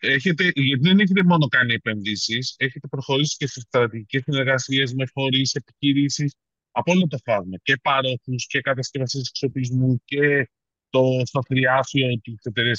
[0.00, 5.54] έχετε, γιατί δεν έχετε μόνο κάνει επενδύσεις, έχετε προχωρήσει και σε στρατηγικές συνεργασίες με φορείς,
[5.54, 6.34] επιχειρήσεις
[6.70, 7.56] από όλο το φάσμα.
[7.62, 10.50] Και παρόχους και κατασκευαστές εξοπλισμού και
[10.88, 12.78] το στο θριάσιο τη εταιρεία.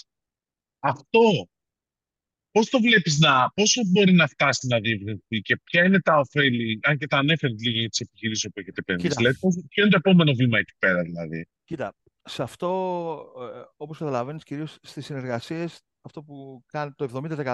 [0.79, 1.47] Αυτό
[2.57, 6.79] Πώς το βλέπεις να, πόσο μπορεί να φτάσει να διευρυνθεί και ποια είναι τα ωφέλη,
[6.83, 9.07] αν και τα ανέφερε λίγο για τις επιχειρήσεις που έχετε επενδύσει.
[9.07, 9.21] Κοίτα.
[9.21, 12.69] Δηλαδή, πώς- ποιο είναι το επόμενο βήμα εκεί πέρα, δηλαδή; Κοίτα, σε αυτό,
[13.55, 17.07] ε, όπως καταλαβαίνεις, κυρίως στις συνεργασίες, αυτό που κάνει το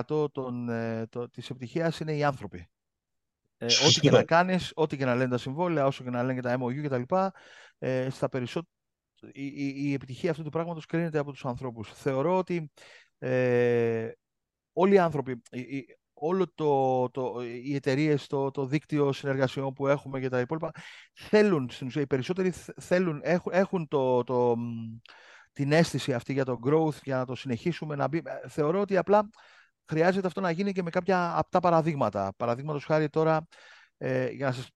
[0.09, 2.69] 70% των, ε, το, της επιτυχίας είναι οι άνθρωποι.
[3.57, 4.09] Ε, ό,τι και Σωστό.
[4.11, 6.83] να κάνεις, ό,τι και να λένε τα συμβόλαια, όσο και να λένε και τα MOU
[6.83, 7.15] κτλ.
[7.79, 8.71] Ε, στα περισσότερα,
[9.31, 11.91] η, η, η επιτυχία αυτού του πράγματος κρίνεται από τους ανθρώπους.
[11.93, 12.71] Θεωρώ ότι
[13.17, 14.11] ε,
[14.73, 19.87] όλοι οι άνθρωποι, η- η- όλο το, το, οι εταιρείες, το, το δίκτυο συνεργασιών που
[19.87, 20.71] έχουμε και τα υπόλοιπα,
[21.13, 24.97] θέλουν, στην ουσία, οι περισσότεροι θ- θέλουν, έχουν, έχουν το, το, μ,
[25.53, 28.21] την αίσθηση αυτή για το growth, για να το συνεχίσουμε να μπει.
[28.25, 29.29] Ε, Θεωρώ ότι απλά
[29.85, 32.33] χρειάζεται αυτό να γίνει και με κάποια απτά παραδείγματα.
[32.37, 33.47] Παραδείγματος χάρη τώρα,
[33.97, 34.69] ε, για να σας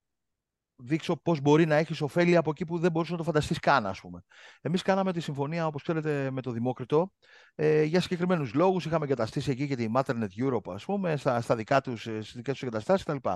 [0.79, 3.85] δείξω πώς μπορεί να έχεις ωφέλη από εκεί που δεν μπορούσε να το φανταστείς καν,
[3.85, 4.23] ας πούμε.
[4.61, 7.11] Εμείς κάναμε τη συμφωνία, όπως ξέρετε, με το Δημόκριτο,
[7.55, 8.85] ε, για συγκεκριμένους λόγους.
[8.85, 12.35] Είχαμε εγκαταστήσει εκεί και τη Matternet Europe, ας πούμε, στα, στα δικά τους, ε, στις
[12.35, 13.29] δικές τους εγκαταστάσεις κτλ.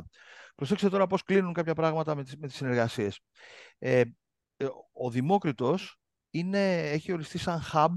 [0.56, 3.19] Προσέξτε τώρα πώς κλείνουν κάποια πράγματα με τις, με τις συνεργασίες.
[3.80, 4.01] Ε,
[4.58, 6.01] ε, ο Δημόκριτος
[6.32, 7.96] είναι, έχει οριστεί σαν hub,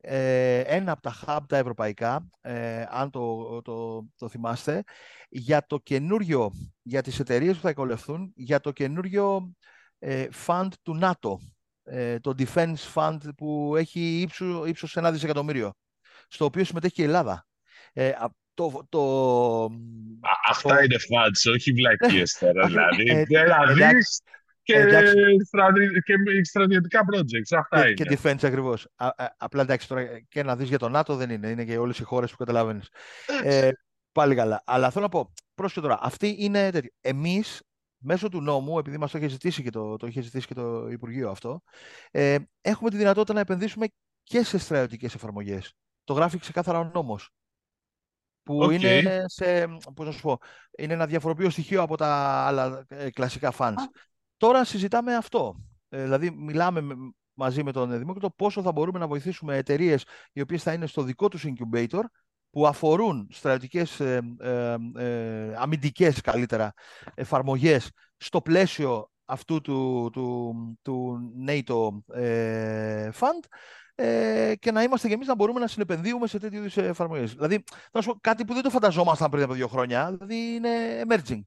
[0.00, 4.82] ε, ένα από τα hub τα ευρωπαϊκά, ε, αν το, το, το θυμάστε,
[5.28, 6.50] για το καινούριο,
[6.82, 9.52] για τις εταιρείες που θα εκολευθούν, για το καινούριο
[9.98, 11.40] ε, fund του ΝΑΤΟ,
[11.84, 15.72] ε, το Defense Fund που έχει ύψο, ύψος ένα δισεκατομμύριο,
[16.28, 17.46] στο οποίο συμμετέχει και η Ελλάδα.
[17.92, 19.00] Ε, α- το, το,
[20.20, 23.90] Α, αυτά το- είναι φάτς, όχι βλακίες τώρα, Ε, δηλαδή.
[24.72, 25.46] Ε, Δεν να εντάξει, δεις και, εντάξει.
[25.46, 27.94] στρατη- και με στρατιωτικά projects, αυτά και, είναι.
[27.94, 28.88] και defense ακριβώς.
[28.96, 31.78] Α, α, απλά εντάξει τώρα και να δεις για το ΝΑΤΟ δεν είναι, είναι και
[31.78, 32.88] όλες οι χώρες που καταλαβαίνεις.
[33.42, 33.70] Ε,
[34.12, 34.62] πάλι καλά.
[34.66, 36.90] Αλλά θέλω να πω, πρόσεχε τώρα, αυτή είναι τέτοιο.
[37.00, 37.62] Εμείς,
[37.98, 40.88] μέσω του νόμου, επειδή μας το είχε ζητήσει και το, το, είχε ζητήσει και το
[40.88, 41.62] Υπουργείο αυτό,
[42.10, 43.86] ε, έχουμε τη δυνατότητα να επενδύσουμε
[44.22, 45.72] και σε στρατιωτικές εφαρμογές.
[46.04, 47.30] Το γράφει ξεκάθαρα ο νόμος.
[48.42, 48.72] Που Οκ.
[48.72, 50.38] είναι, σε, πώς να σου πω,
[50.78, 52.06] είναι ένα διαφοροποιό στοιχείο από τα
[52.46, 53.74] άλλα ε, κλασικά funds.
[54.36, 55.56] Τώρα συζητάμε αυτό.
[55.88, 56.94] Ε, δηλαδή, μιλάμε με-
[57.34, 61.02] μαζί με τον Δημόκριτο πόσο θα μπορούμε να βοηθήσουμε εταιρείες οι οποίες θα είναι στο
[61.02, 62.00] δικό τους incubator
[62.50, 66.72] που αφορούν στρατιωτικές, ε, ε, ε, αμυντικές καλύτερα,
[67.14, 73.44] εφαρμογές στο πλαίσιο αυτού του, του, του NATO ε, Fund
[73.94, 77.34] ε, και να είμαστε και εμείς να μπορούμε να συνεπενδύουμε σε τέτοιου είδους εφαρμογές.
[77.34, 81.02] Δηλαδή, θα σου πω κάτι που δεν το φανταζόμασταν πριν από δύο χρόνια, δηλαδή είναι
[81.08, 81.40] emerging.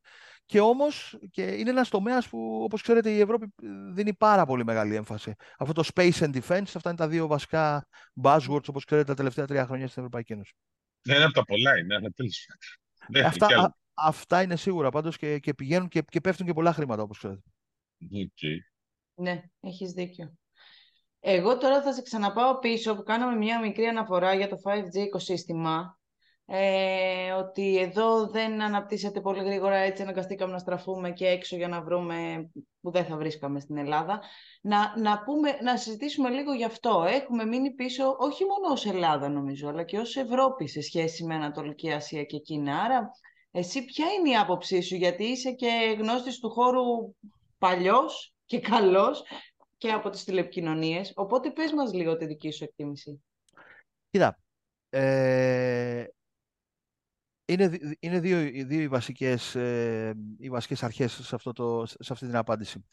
[0.49, 4.63] Και όμως και είναι ένας τομέας που, όπως ξέρετε, η Ευρώπη ε, δίνει πάρα πολύ
[4.63, 5.35] μεγάλη έμφαση.
[5.57, 7.87] Αυτό το space and defense, αυτά είναι τα δύο βασικά
[8.23, 10.53] buzzwords, όπως ξέρετε, τα τελευταία τρία χρόνια στην Ευρωπαϊκή Ένωση.
[11.01, 13.21] Ένα από τα πολλά είναι, αλλά τέλος πάντων.
[13.21, 13.63] Ναι, αυτά, κι άλλα.
[13.63, 17.17] α- αυτά είναι σίγουρα πάντως και, και πηγαίνουν και, και πέφτουν και πολλά χρήματα, όπως
[17.17, 17.41] ξέρετε.
[18.01, 18.69] Οκ.
[19.13, 20.33] Ναι, έχεις δίκιο.
[21.19, 25.98] Εγώ τώρα θα σε ξαναπάω πίσω που κάναμε μια μικρή αναφορά για το 5G οικοσύστημα.
[26.51, 31.81] Ε, ότι εδώ δεν αναπτύσσεται πολύ γρήγορα, έτσι αναγκαστήκαμε να στραφούμε και έξω για να
[31.81, 32.49] βρούμε
[32.81, 34.21] που δεν θα βρίσκαμε στην Ελλάδα.
[34.61, 37.05] Να, να, πούμε, να συζητήσουμε λίγο γι' αυτό.
[37.07, 41.35] Έχουμε μείνει πίσω όχι μόνο ως Ελλάδα νομίζω, αλλά και ως Ευρώπη σε σχέση με
[41.35, 42.79] Ανατολική Ασία και Κίνα.
[42.79, 43.11] Άρα,
[43.51, 47.15] εσύ ποια είναι η άποψή σου, γιατί είσαι και γνώστης του χώρου
[47.57, 49.23] παλιός και καλός
[49.77, 51.11] και από τις τηλεπικοινωνίες.
[51.15, 53.23] Οπότε πες μας λίγο τη δική σου εκτίμηση.
[54.09, 54.39] Κοίτα,
[54.89, 56.05] ε,
[57.53, 62.25] είναι, είναι δύο, δύο οι, βασικές, ε, οι βασικές αρχές σε, αυτό το, σε αυτή
[62.25, 62.85] την απάντηση.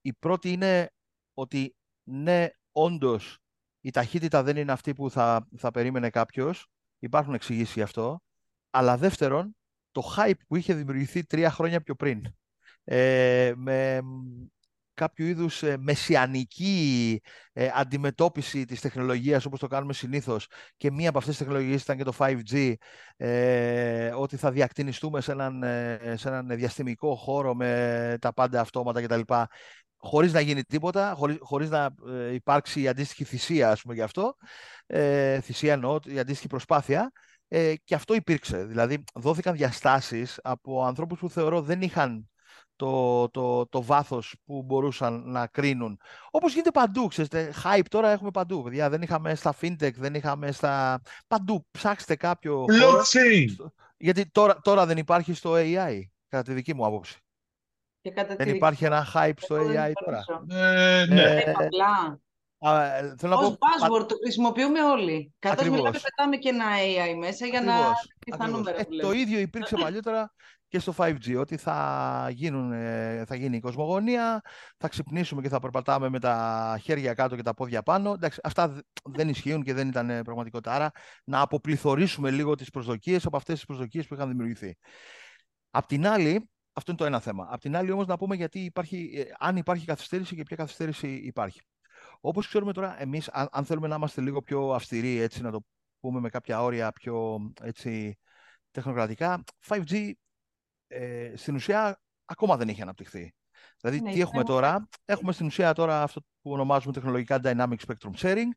[0.00, 0.90] Η πρώτη είναι
[1.34, 3.38] ότι ναι, όντως
[3.80, 6.66] η ταχύτητα δεν είναι αυτή που θα, θα περίμενε κάποιος.
[6.98, 8.22] Υπάρχουν εξηγήσεις γι' αυτό.
[8.70, 9.56] Αλλά δεύτερον,
[9.90, 12.22] το hype που είχε δημιουργηθεί τρία χρόνια πιο πριν.
[12.84, 14.00] Ε, με
[14.94, 17.20] κάποιο είδους ε, μεσιανική
[17.52, 21.96] ε, αντιμετώπιση της τεχνολογίας όπως το κάνουμε συνήθως και μία από αυτές τις τεχνολογίες ήταν
[21.96, 22.74] και το 5G
[23.16, 25.62] ε, ότι θα διακτηνιστούμε σε έναν,
[26.14, 29.20] σε έναν διαστημικό χώρο με τα πάντα αυτόματα κτλ
[30.04, 31.94] χωρίς να γίνει τίποτα, χωρίς, χωρίς να
[32.32, 34.36] υπάρξει η αντίστοιχη θυσία, ας πούμε, γι' αυτό.
[34.86, 37.12] Ε, θυσία εννοώ, η αντίστοιχη προσπάθεια.
[37.48, 38.64] Ε, και αυτό υπήρξε.
[38.64, 42.30] Δηλαδή, δόθηκαν διαστάσεις από ανθρώπους που θεωρώ δεν είχαν
[42.82, 46.00] το, το, το βάθος που μπορούσαν να κρίνουν.
[46.30, 48.62] Όπως γίνεται παντού, ξέρετε, hype τώρα έχουμε παντού.
[48.62, 51.02] Παιδιά, δεν είχαμε στα fintech, δεν είχαμε στα...
[51.26, 52.64] Παντού, ψάξτε κάποιο
[53.96, 57.18] Γιατί τώρα, τώρα δεν υπάρχει στο AI, κατά τη δική μου άποψη.
[58.36, 60.24] δεν υπάρχει ένα hype στο AI τώρα.
[60.50, 61.22] Ε, ναι.
[61.22, 61.68] Ε, ε
[62.68, 65.34] Α, ε, θέλω Ως buzzword το χρησιμοποιούμε όλοι.
[65.38, 67.74] Καθώς μιλάμε πετάμε και ένα AI μέσα για να
[68.18, 70.32] πιθανό νούμερα ε, Το ίδιο υπήρξε παλιότερα
[70.72, 74.40] και στο 5G, ότι θα, γίνουν, ε, θα γίνει η κοσμογονία,
[74.76, 78.12] θα ξυπνήσουμε και θα περπατάμε με τα χέρια κάτω και τα πόδια πάνω.
[78.12, 80.72] Εντάξει, αυτά δεν ισχύουν και δεν ήταν πραγματικότητα.
[80.72, 80.90] Άρα
[81.24, 84.76] να αποπληθωρήσουμε λίγο τις προσδοκίες από αυτές τις προσδοκίες που είχαν δημιουργηθεί.
[85.70, 87.48] Απ' την άλλη, αυτό είναι το ένα θέμα.
[87.50, 91.60] Απ' την άλλη όμως να πούμε γιατί υπάρχει, αν υπάρχει καθυστέρηση και ποια καθυστέρηση υπάρχει.
[92.20, 95.64] Όπως ξέρουμε τώρα, εμείς, αν, θέλουμε να είμαστε λίγο πιο αυστηροί, έτσι, να το
[96.00, 98.18] πούμε με κάποια όρια πιο έτσι,
[98.70, 100.12] τεχνοκρατικά, 5G
[100.92, 103.34] ε, στην ουσία ακόμα δεν έχει αναπτυχθεί.
[103.80, 108.12] Δηλαδή, ναι, τι έχουμε τώρα, έχουμε στην ουσία τώρα αυτό που ονομάζουμε τεχνολογικά Dynamic Spectrum
[108.16, 108.48] Sharing,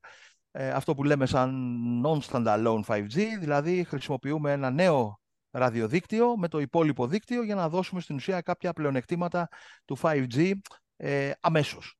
[0.52, 5.20] ε, αυτό που λέμε σαν non-standalone 5G, δηλαδή χρησιμοποιούμε ένα νέο
[5.52, 9.48] ραδιοδίκτυο με το υπόλοιπο δίκτυο για να δώσουμε στην ουσία κάποια πλεονεκτήματα
[9.86, 10.52] του 5G
[10.96, 11.98] ε, αμέσως.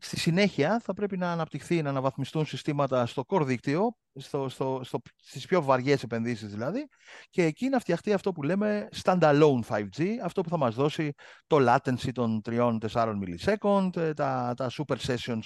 [0.00, 4.98] Στη συνέχεια θα πρέπει να αναπτυχθεί, να αναβαθμιστούν συστήματα στο core δίκτυο, στο, στο, στο,
[5.16, 6.88] στις πιο βαριές επενδύσεις δηλαδή,
[7.30, 11.12] και εκεί να φτιαχτεί αυτό που λέμε standalone 5G, αυτό που θα μας δώσει
[11.46, 15.42] το latency των 3-4 millisecond, ε, τα, τα super sessions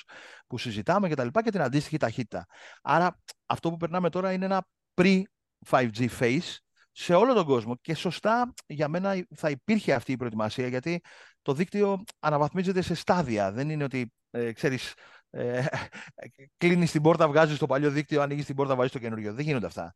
[0.46, 1.26] που συζητάμε κτλ.
[1.26, 2.46] Και, και την αντίστοιχη ταχύτητα.
[2.82, 6.56] Άρα αυτό που περνάμε τώρα είναι ένα pre-5G phase,
[6.92, 7.76] σε όλο τον κόσμο.
[7.76, 11.00] Και σωστά για μένα θα υπήρχε αυτή η προετοιμασία, γιατί
[11.42, 13.52] το δίκτυο αναβαθμίζεται σε στάδια.
[13.52, 14.94] Δεν είναι ότι ε, ξέρεις,
[15.30, 15.64] ε,
[16.58, 19.34] κλείνεις την πόρτα, βγάζεις το παλιό δίκτυο, ανοίγεις την πόρτα, βάζεις το καινούριο.
[19.34, 19.94] Δεν γίνονται αυτά.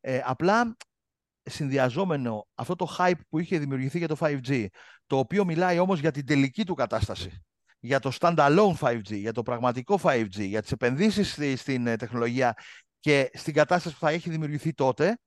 [0.00, 0.76] Ε, απλά
[1.42, 4.66] συνδυαζόμενο αυτό το hype που είχε δημιουργηθεί για το 5G,
[5.06, 7.42] το οποίο μιλάει όμως για την τελική του κατάσταση,
[7.78, 12.54] για το standalone 5G, για το πραγματικό 5G, για τις επενδύσεις στην ε, τεχνολογία
[13.00, 15.18] και στην κατάσταση που θα έχει δημιουργηθεί τότε,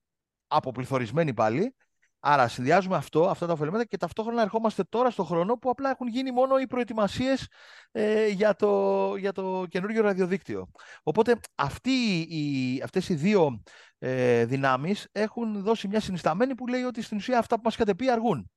[0.47, 1.75] αποπληθωρισμένη πάλι,
[2.21, 6.07] Άρα συνδυάζουμε αυτό, αυτά τα ωφελήματα και ταυτόχρονα ερχόμαστε τώρα στο χρόνο που απλά έχουν
[6.07, 7.47] γίνει μόνο οι προετοιμασίες
[7.91, 10.69] ε, για, το, για το καινούργιο ραδιοδίκτυο.
[11.03, 13.63] Οπότε αυτοί οι, αυτές οι δύο
[13.97, 18.09] ε, δυνάμεις έχουν δώσει μια συνισταμένη που λέει ότι στην ουσία αυτά που μας κατεπεί
[18.09, 18.51] αργούν.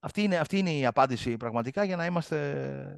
[0.00, 2.94] Αυτή είναι, αυτή είναι η απάντηση πραγματικά για να είμαστε...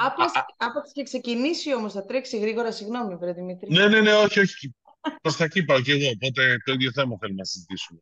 [0.56, 3.72] Άπαξ και ξεκινήσει όμως, θα τρέξει γρήγορα, συγγνώμη, βρε Δημήτρη.
[3.72, 4.74] Ναι, ναι, ναι, όχι, όχι.
[5.22, 8.00] Προς τα εκεί πάω και εγώ, οπότε το ίδιο θέμα θέλουμε να συζητήσουμε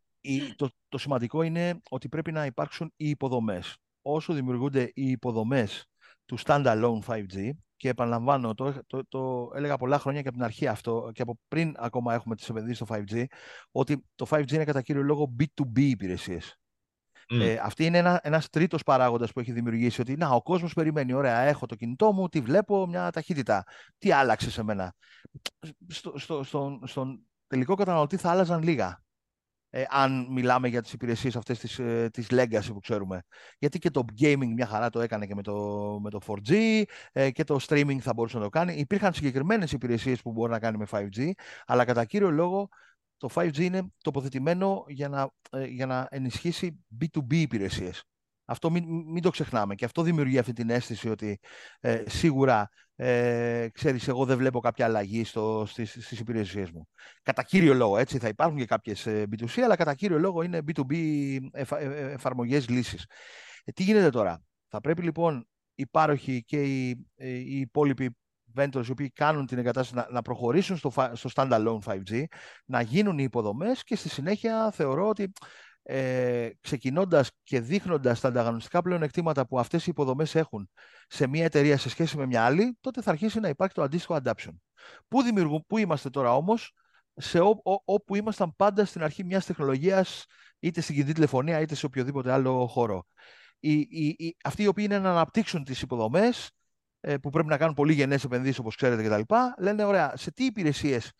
[0.55, 3.77] το, το σημαντικό είναι ότι πρέπει να υπάρξουν οι υποδομές.
[4.01, 5.85] Όσο δημιουργούνται οι υποδομές
[6.25, 10.67] του standalone 5G, και επαναλαμβάνω, το, το, το έλεγα πολλά χρόνια και από την αρχή
[10.67, 13.23] αυτό, και από πριν ακόμα έχουμε τις επενδύσεις στο 5G,
[13.71, 16.59] ότι το 5G είναι κατά κύριο λόγο B2B υπηρεσίες.
[17.31, 21.13] Ε, αυτή είναι ένα, ένας τρίτος παράγοντας που έχει δημιουργήσει ότι να, ο κόσμος περιμένει,
[21.13, 23.63] ωραία, έχω το κινητό μου, τι βλέπω, μια ταχύτητα.
[23.97, 24.93] Τι άλλαξε σε μένα;
[25.87, 29.03] Στο, στο, στο, στον τελικό καταναλωτή θα άλλαζαν λίγα
[29.69, 33.21] ε, αν μιλάμε για τις υπηρεσίες αυτές της, ε, της legacy που ξέρουμε.
[33.59, 35.55] Γιατί και το gaming μια χαρά το έκανε και με το,
[36.01, 38.73] με το 4G ε, και το streaming θα μπορούσε να το κάνει.
[38.73, 41.31] Υπήρχαν συγκεκριμένες υπηρεσίες που μπορεί να κάνει με 5G,
[41.65, 42.69] αλλά κατά κύριο λόγο
[43.17, 48.03] το 5G είναι τοποθετημένο για να, ε, για να ενισχύσει B2B υπηρεσίες.
[48.49, 49.75] Αυτό μην, μην το ξεχνάμε.
[49.75, 51.39] Και αυτό δημιουργεί αυτή την αίσθηση ότι
[51.79, 56.87] ε, σίγουρα, ε, ξέρεις, εγώ δεν βλέπω κάποια αλλαγή στο, στις, στις υπηρεσίες μου.
[57.23, 60.93] Κατά κύριο λόγο, έτσι, θα υπάρχουν και κάποιες B2C, αλλά κατά κύριο λόγο είναι B2B
[61.51, 63.05] εφα, εφαρμογές λύσεις.
[63.73, 68.15] τι γίνεται τώρα; Θα πρέπει λοιπόν οι πάροχοι και οι, οι υπόλοιποι
[68.55, 72.23] vendors οι οποίοι κάνουν την εγκατάσταση να, να προχωρήσουν στο, στο standalone 5G,
[72.65, 75.31] να γίνουν οι υποδομές και στη συνέχεια θεωρώ ότι
[75.91, 80.69] ε, ξεκινώντας και δείχνοντας τα ανταγωνιστικά πλεονεκτήματα που αυτές οι υποδομές έχουν
[81.07, 84.19] σε μια εταιρεία σε σχέση με μια άλλη, τότε θα αρχίσει να υπάρχει το αντίστοιχο
[84.23, 84.55] adaption.
[85.07, 86.73] Πού, δημιουργούν, πού είμαστε τώρα όμως,
[87.13, 90.25] σε ό, ό, όπου ήμασταν πάντα στην αρχή μιας τεχνολογίας,
[90.59, 93.05] είτε στην κινητή τηλεφωνία, είτε σε οποιοδήποτε άλλο χώρο.
[93.59, 96.51] Οι, οι, οι, αυτοί οι οποίοι είναι να αναπτύξουν τις υποδομές,
[96.99, 99.33] ε, που πρέπει να κάνουν πολύ γενναίες επενδύσεις, όπως ξέρετε κτλ.
[99.57, 101.11] Λένε, ωραία, σε τι υπηρεσίες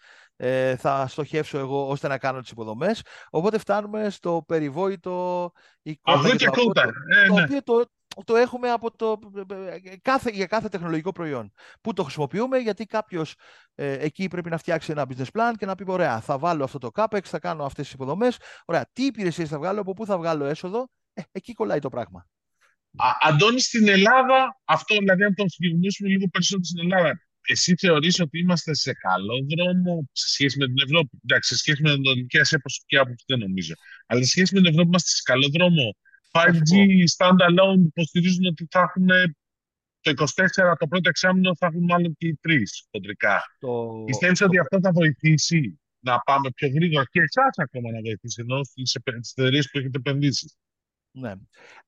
[0.41, 3.01] ε, θα στοχεύσω εγώ ώστε να κάνω τις υποδομές.
[3.29, 7.43] Οπότε φτάνουμε στο περιβόητο εικόνα και το, το, ε, το ναι.
[7.43, 7.85] οποίο το,
[8.23, 9.19] το έχουμε από το,
[10.01, 11.53] κάθε, για κάθε τεχνολογικό προϊόν.
[11.81, 13.35] Πού το χρησιμοποιούμε, γιατί κάποιος
[13.75, 16.77] ε, εκεί πρέπει να φτιάξει ένα business plan και να πει: Ωραία, θα βάλω αυτό
[16.77, 18.37] το CAPEX, θα κάνω αυτές τις υποδομές.
[18.65, 20.89] Ωραία, τι υπηρεσίες θα βγάλω, από πού θα βγάλω έσοδο.
[21.13, 22.27] Ε, εκεί κολλάει το πράγμα.
[22.95, 27.19] Α, Αντώνη, στην Ελλάδα, αυτό δηλαδή, αν το συγκεκριμενήσουμε λίγο περισσότερο στην Ελλάδα,
[27.51, 31.81] εσύ θεωρείς ότι είμαστε σε καλό δρόμο σε σχέση με την Ευρώπη; Εντάξει, σε σχέση
[31.81, 33.73] με την Ανατολική Ασία προσωπική άποψη δεν νομίζω.
[34.05, 35.95] Αλλά σε σχέση με την Ευρώπη είμαστε σε καλό δρόμο.
[36.31, 36.71] 5G
[37.17, 39.07] standalone υποστηρίζουν ότι θα έχουν
[40.01, 43.43] το 24, το πρώτο εξάμεινο θα έχουν μάλλον και οι τρεις χοντρικά.
[43.59, 44.03] Το...
[44.05, 48.63] Πιστεύεις ότι αυτό θα βοηθήσει να πάμε πιο γρήγορα και εσάς ακόμα να βοηθήσει ενώ
[48.63, 48.97] στις
[49.35, 50.53] εταιρείες που έχετε επενδύσει;
[51.11, 51.33] Ναι.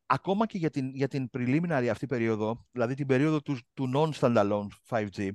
[0.05, 4.67] Ακόμα και για την, για την preliminary αυτή περίοδο, δηλαδή την περίοδο του, του non-standalone
[4.89, 5.29] 5G,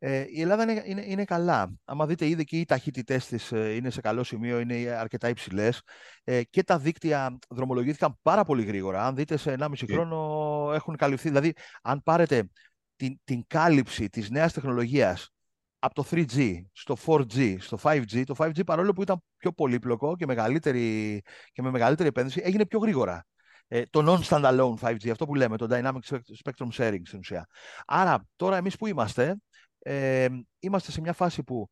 [0.00, 1.78] ε, η Ελλάδα είναι, είναι, είναι, καλά.
[1.84, 5.82] Άμα δείτε ήδη και οι ταχύτητές της ε, είναι σε καλό σημείο, είναι αρκετά υψηλές.
[6.24, 9.06] Ε, και τα δίκτυα δρομολογήθηκαν πάρα πολύ γρήγορα.
[9.06, 9.86] Αν δείτε σε 1,5 yeah.
[9.92, 11.28] χρόνο έχουν καλυφθεί.
[11.28, 11.52] Δηλαδή,
[11.82, 12.50] αν πάρετε
[12.96, 15.32] την, την κάλυψη της νέας τεχνολογίας
[15.78, 20.26] από το 3G στο 4G, στο 5G, το 5G παρόλο που ήταν πιο πολύπλοκο και,
[20.26, 21.20] μεγαλύτερη,
[21.52, 23.26] και με μεγαλύτερη επένδυση, έγινε πιο γρήγορα.
[23.68, 27.46] Ε, το non-standalone 5G, αυτό που λέμε, το Dynamic Spectrum Sharing στην ουσία.
[27.86, 29.36] Άρα, τώρα εμείς που είμαστε,
[29.78, 30.26] ε,
[30.58, 31.70] είμαστε σε μια φάση που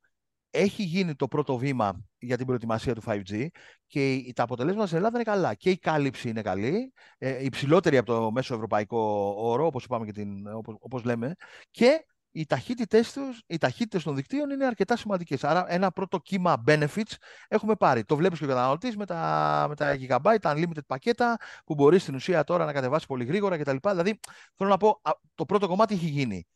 [0.51, 3.47] έχει γίνει το πρώτο βήμα για την προετοιμασία του 5G
[3.87, 5.55] και τα αποτελέσματα στην Ελλάδα είναι καλά.
[5.55, 10.13] Και η κάλυψη είναι καλή, ε, υψηλότερη από το μέσο ευρωπαϊκό όρο, όπως, είπαμε και
[10.13, 11.35] την, όπως, όπως λέμε,
[11.71, 15.45] και οι ταχύτητες, τους, οι ταχύτητες των δικτύων είναι αρκετά σημαντικές.
[15.45, 17.15] Άρα ένα πρώτο κύμα benefits
[17.49, 18.05] έχουμε πάρει.
[18.05, 21.99] Το βλέπεις και ο καταναλωτής με τα, με τα gigabyte, τα unlimited πακέτα που μπορεί
[21.99, 23.77] στην ουσία τώρα να κατεβάσει πολύ γρήγορα κτλ.
[23.83, 24.21] Δηλαδή
[24.55, 25.01] θέλω να πω
[25.35, 26.47] το πρώτο κομμάτι έχει γίνει.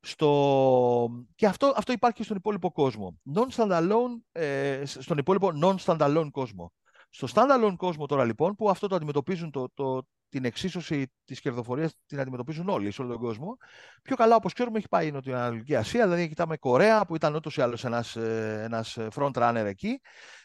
[0.00, 1.10] Στο...
[1.34, 3.20] Και αυτό, αυτό υπάρχει και στον υπόλοιπο κόσμο.
[3.34, 6.72] Non-standalone, ε, στον υπόλοιπο non-standalone κόσμο.
[7.10, 11.94] Στο standalone κόσμο τώρα λοιπόν, που αυτό το αντιμετωπίζουν το, το, την εξίσωση της κερδοφορίας
[12.06, 13.56] την αντιμετωπίζουν όλοι σε όλο τον κόσμο.
[14.02, 16.04] Πιο καλά, όπως ξέρουμε, έχει πάει η Νοτιοανατολική Ασία.
[16.04, 20.00] Δηλαδή, κοιτάμε Κορέα, που ήταν ούτως ή άλλως ένας ένας ε, front runner εκεί.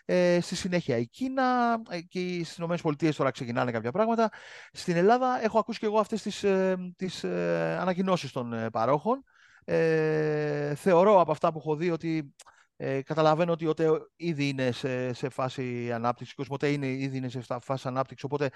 [0.05, 4.29] Ε, στη συνέχεια η Κίνα ε, και στις ΗΠΑ τώρα ξεκινάνε κάποια πράγματα.
[4.71, 9.23] Στην Ελλάδα έχω ακούσει και εγώ αυτές τις ε, τις, ε, ανακοινώσεις των ε, παρόχων.
[9.65, 12.35] Ε, θεωρώ από αυτά που έχω δει ότι
[12.77, 17.29] ε, καταλαβαίνω ότι ΟΤΕ ήδη είναι σε, σε φάση ανάπτυξης, ο Κοσμοτέ είναι, ήδη είναι
[17.29, 18.49] σε φάση ανάπτυξης, οπότε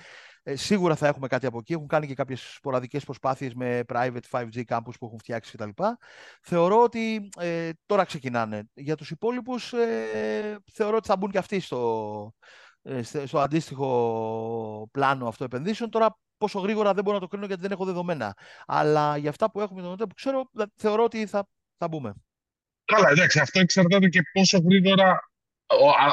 [0.43, 1.73] ε, σίγουρα θα έχουμε κάτι από εκεί.
[1.73, 5.69] Έχουν κάνει και κάποιες σποραδικές προσπάθειες με private 5G campus που έχουν φτιάξει κτλ.
[6.41, 8.69] Θεωρώ ότι ε, τώρα ξεκινάνε.
[8.73, 12.33] Για τους υπόλοιπους ε, θεωρώ ότι θα μπουν και αυτοί στο,
[12.81, 15.89] ε, στο αντίστοιχο πλάνο αυτό επενδύσεων.
[15.89, 18.37] Τώρα πόσο γρήγορα δεν μπορώ να το κρίνω γιατί δεν έχω δεδομένα.
[18.65, 22.13] Αλλά για αυτά που έχουμε τον ΟΤΕ που ξέρω, θεωρώ ότι θα, θα μπούμε.
[22.93, 25.19] Καλά, εντάξει, αυτό εξαρτάται και πόσο γρήγορα,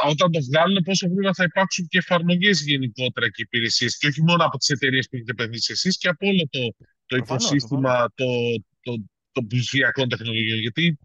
[0.08, 3.98] όταν το βγάλουν, πόσο γρήγορα θα υπάρξουν και εφαρμογές γενικότερα και υπηρεσίες.
[3.98, 6.74] Και όχι μόνο από τις εταιρείες που έχετε επενδύσει εσείς, και από όλο το,
[7.06, 8.24] το οικοσύστημα το,
[8.80, 10.58] το, των ψηφιακών τεχνολογιών.
[10.58, 10.98] Γιατί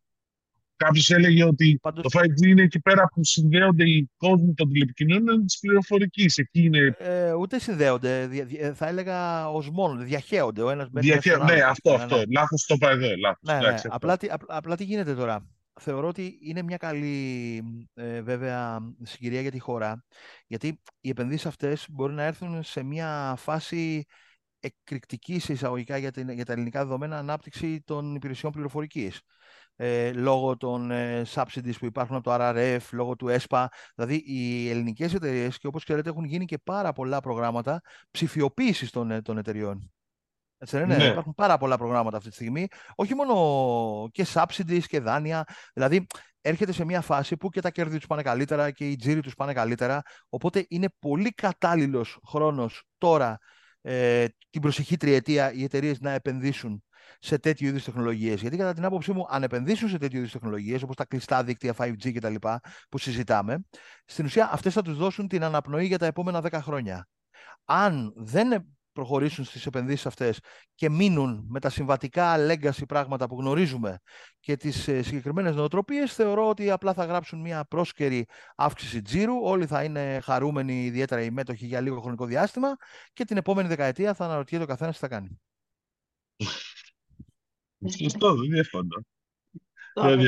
[0.75, 2.11] κάποιος έλεγε ότι Πάντως...
[2.11, 6.39] το 5G είναι εκεί πέρα που συνδέονται οι κόσμοι των τηλεπικοινωνιών της πληροφορικής.
[6.51, 6.95] Είναι...
[6.99, 8.29] Ε, ούτε συνδέονται.
[8.57, 10.03] Ε, θα έλεγα ως μόνο.
[10.03, 10.61] Διαχέονται.
[10.61, 11.37] Ο ένας Διαχέ...
[11.37, 12.17] Ναι, αυτό, ναι, αυτό.
[12.17, 12.23] Ναι.
[12.29, 13.07] Λάθος το είπα εδώ.
[13.41, 13.75] Ναι, ναι.
[13.83, 15.47] Απλά, απλά τι γίνεται τώρα;
[15.79, 20.05] Θεωρώ ότι είναι μια καλή ε, βέβαια συγκυρία για τη χώρα,
[20.47, 24.05] γιατί οι επενδύσεις αυτές μπορεί να έρθουν σε μια φάση
[24.59, 29.21] εκρηκτική εισαγωγικά για, την, για τα ελληνικά δεδομένα ανάπτυξη των υπηρεσιών πληροφορικής.
[29.75, 33.69] Ε, λόγω των ε, subsidies που υπάρχουν από το RRF, λόγω του ΕΣΠΑ.
[33.95, 37.81] Δηλαδή, οι ελληνικές εταιρείες, και όπως ξέρετε, έχουν γίνει και πάρα πολλά προγράμματα
[38.11, 39.91] ψηφιοποίησης των, ε, των εταιριών.
[40.63, 41.03] Έτσι, ναι, ναι.
[41.03, 42.67] Υπάρχουν πάρα πολλά προγράμματα αυτή τη στιγμή.
[42.95, 45.43] Όχι μόνο και subsidies και δάνεια.
[45.73, 46.07] Δηλαδή,
[46.41, 49.35] έρχεται σε μια φάση που και τα κέρδη τους πάνε καλύτερα και οι τζίροι τους
[49.35, 50.01] πάνε καλύτερα.
[50.29, 53.37] Οπότε είναι πολύ κατάλληλος χρόνος τώρα
[53.81, 56.83] ε, την προσεχή τριετία οι εταιρείες να επενδύσουν
[57.19, 58.41] σε τέτοιου είδους τεχνολογίες.
[58.41, 61.73] Γιατί κατά την άποψή μου, αν επενδύσουν σε τέτοιου είδους τεχνολογίες, όπως τα κλειστά δίκτυα
[61.77, 62.35] 5G κτλ.
[62.89, 63.63] που συζητάμε,
[64.05, 67.07] στην ουσία αυτές θα τους δώσουν την αναπνοή για τα επόμενα 10 χρόνια.
[67.65, 70.39] Αν δεν προχωρήσουν στις επενδύσεις αυτές
[70.75, 73.99] και μείνουν με τα συμβατικά legacy πράγματα που γνωρίζουμε
[74.39, 78.25] και τις ε, συγκεκριμένες νοοτροπίες, θεωρώ ότι απλά θα γράψουν μια πρόσκαιρη
[78.55, 82.75] αύξηση τζίρου, όλοι θα είναι χαρούμενοι, ιδιαίτερα οι μέτοχοι για λίγο χρονικό διάστημα
[83.13, 85.39] και την επόμενη δεκαετία θα αναρωτιέται ο καθένας τι θα κάνει.
[87.97, 89.10] Σωστό, δεν διαφωνώ.
[89.95, 90.19] Δεν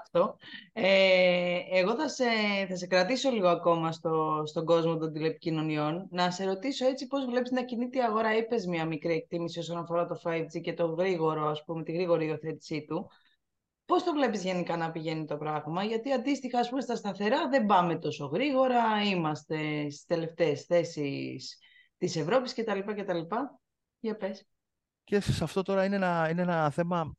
[0.00, 0.36] αυτό.
[0.72, 2.24] Ε, εγώ θα σε,
[2.68, 6.08] θα σε κρατήσω λίγο ακόμα στο, στον κόσμο των τηλεπικοινωνιών.
[6.10, 8.36] Να σε ρωτήσω έτσι πώς βλέπεις να κινείται η αγορά.
[8.36, 12.26] Είπες μια μικρή εκτίμηση όσον αφορά το 5G και το γρήγορο, ας πούμε, τη γρήγορη
[12.26, 13.10] υιοθέτησή του.
[13.86, 17.66] Πώς το βλέπεις γενικά να πηγαίνει το πράγμα, γιατί αντίστοιχα, ας πούμε, στα σταθερά δεν
[17.66, 21.58] πάμε τόσο γρήγορα, είμαστε στις τελευταίες θέσεις
[21.98, 22.78] της Ευρώπης κτλ.
[22.78, 23.18] κτλ.
[24.00, 24.46] Για πες.
[25.04, 27.14] Και σε αυτό τώρα είναι ένα, είναι ένα θέμα,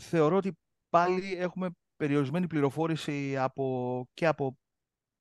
[0.00, 0.56] θεωρώ ότι
[0.88, 4.56] πάλι έχουμε περιορισμένη πληροφόρηση από, και από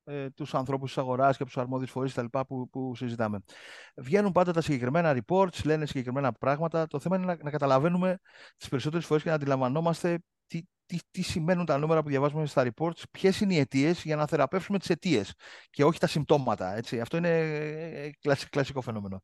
[0.04, 3.40] ε, τους ανθρώπους της αγοράς και από τους αρμόδιους φορείς τα που, που συζητάμε.
[3.96, 6.88] Βγαίνουν πάντα τα συγκεκριμένα reports, λένε συγκεκριμένα πράγματα.
[6.88, 8.20] Το θέμα είναι να, να καταλαβαίνουμε
[8.58, 12.72] τις περισσότερες φορές και να αντιλαμβανόμαστε τι, τι, τι σημαίνουν τα νούμερα που διαβάζουμε στα
[12.72, 15.34] reports, ποιες είναι οι αιτίες για να θεραπεύσουμε τις αιτίες
[15.70, 16.76] και όχι τα συμπτώματα.
[16.76, 17.00] Έτσι.
[17.00, 18.10] Αυτό είναι ε,
[18.50, 19.24] κλασικό φαινόμενο.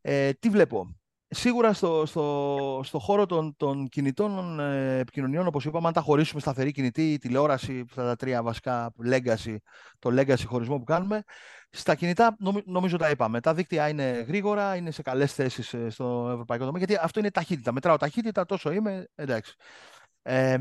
[0.00, 0.96] Ε, τι βλέπω;
[1.28, 6.40] Σίγουρα στο, στο, στο χώρο των, των κινητών ε, επικοινωνιών, όπως είπαμε, αν τα χωρίσουμε
[6.40, 9.56] σταθερή κινητή, τηλεόραση, αυτά τα τρία βασικά legacy,
[9.98, 11.22] το legacy χωρισμό που κάνουμε,
[11.70, 13.40] στα κινητά νομίζω τα είπαμε.
[13.40, 17.30] Τα δίκτυα είναι γρήγορα, είναι σε καλές θέσεις ε, στο ευρωπαϊκό τομέα, γιατί αυτό είναι
[17.30, 17.72] ταχύτητα.
[17.72, 19.54] Μετράω ταχύτητα, τόσο είμαι, εντάξει.
[20.22, 20.58] Ε,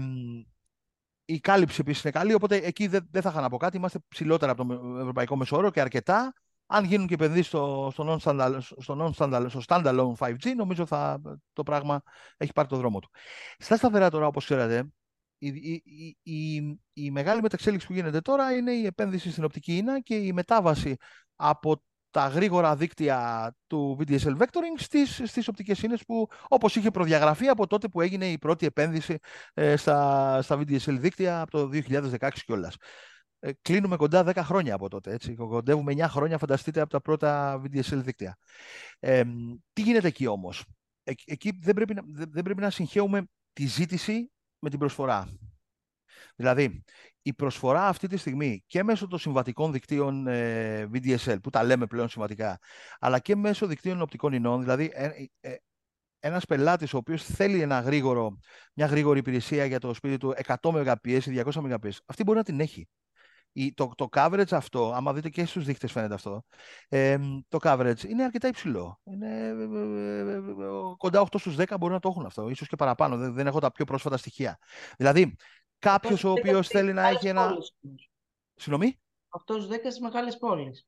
[1.26, 3.78] η κάλυψη επίσης είναι καλή, οπότε εκεί δεν, δεν θα είχα να πω κάτι.
[3.78, 6.34] Είμαστε ψηλότερα από το ευρωπαϊκό μεσόωρο και αρκετά
[6.68, 11.22] αν γίνουν και επενδύσεις στο, στο, non-standalone, στο, non-standalone, στο standalone 5G, νομίζω θα,
[11.54, 12.02] το πράγμα
[12.38, 13.10] έχει πάρει το δρόμο του.
[13.58, 14.90] Στα σταθερά τώρα, όπως ξέρετε,
[15.38, 16.56] η, η, η,
[16.94, 20.96] η, μεγάλη μεταξέλιξη που γίνεται τώρα είναι η επένδυση στην οπτική ίνα και η μετάβαση
[21.36, 27.48] από τα γρήγορα δίκτυα του VDSL Vectoring στις, στις οπτικές ίνες που όπως είχε προδιαγραφεί
[27.48, 29.18] από τότε που έγινε η πρώτη επένδυση
[29.54, 32.76] ε, στα, στα VDSL δίκτυα από το 2016 κιόλας.
[33.48, 35.12] Ε, κλείνουμε κοντά 10 χρόνια από τότε.
[35.14, 35.36] Έτσι.
[35.36, 38.38] Κοντεύουμε 9 χρόνια, φανταστείτε, από τα πρώτα VDSL δίκτυα.
[39.00, 39.24] Ε,
[39.74, 40.66] τι γίνεται εκεί όμως;
[41.04, 45.30] Ε, εκεί δεν πρέπει, να, δεν πρέπει να συγχαίουμε τη ζήτηση με την προσφορά.
[46.36, 46.84] Δηλαδή,
[47.22, 51.88] η προσφορά αυτή τη στιγμή και μέσω των συμβατικών δικτύων ε, VDSL, που τα λέμε
[51.88, 52.60] πλέον συμβατικά,
[53.00, 55.56] αλλά και μέσω δικτύων οπτικών ινών, δηλαδή ε, ε,
[56.20, 58.38] ένας πελάτης ο οποίος θέλει ένα γρήγορο,
[58.74, 62.44] μια γρήγορη υπηρεσία για το σπίτι του 100 Mbps ή 200 Mbps, αυτή μπορεί να
[62.44, 62.88] την έχει
[63.76, 66.44] το, το coverage αυτό, άμα δείτε και στους δείχτες φαίνεται αυτό,
[66.90, 67.18] ε,
[67.48, 69.00] το coverage είναι αρκετά υψηλό.
[69.04, 70.42] Είναι, ε, ε,
[70.98, 73.60] κοντά 8 στους 10 μπορεί να το έχουν αυτό, ίσως και παραπάνω, δεν, δεν έχω
[73.60, 74.58] τα πιο πρόσφατα στοιχεία.
[74.98, 75.36] Δηλαδή,
[75.80, 77.52] κάποιος ο οποίος θέλει να έχει ένα...
[78.56, 80.88] Συγγνώμη; 8 στους 10 στις μεγάλες πόλεις.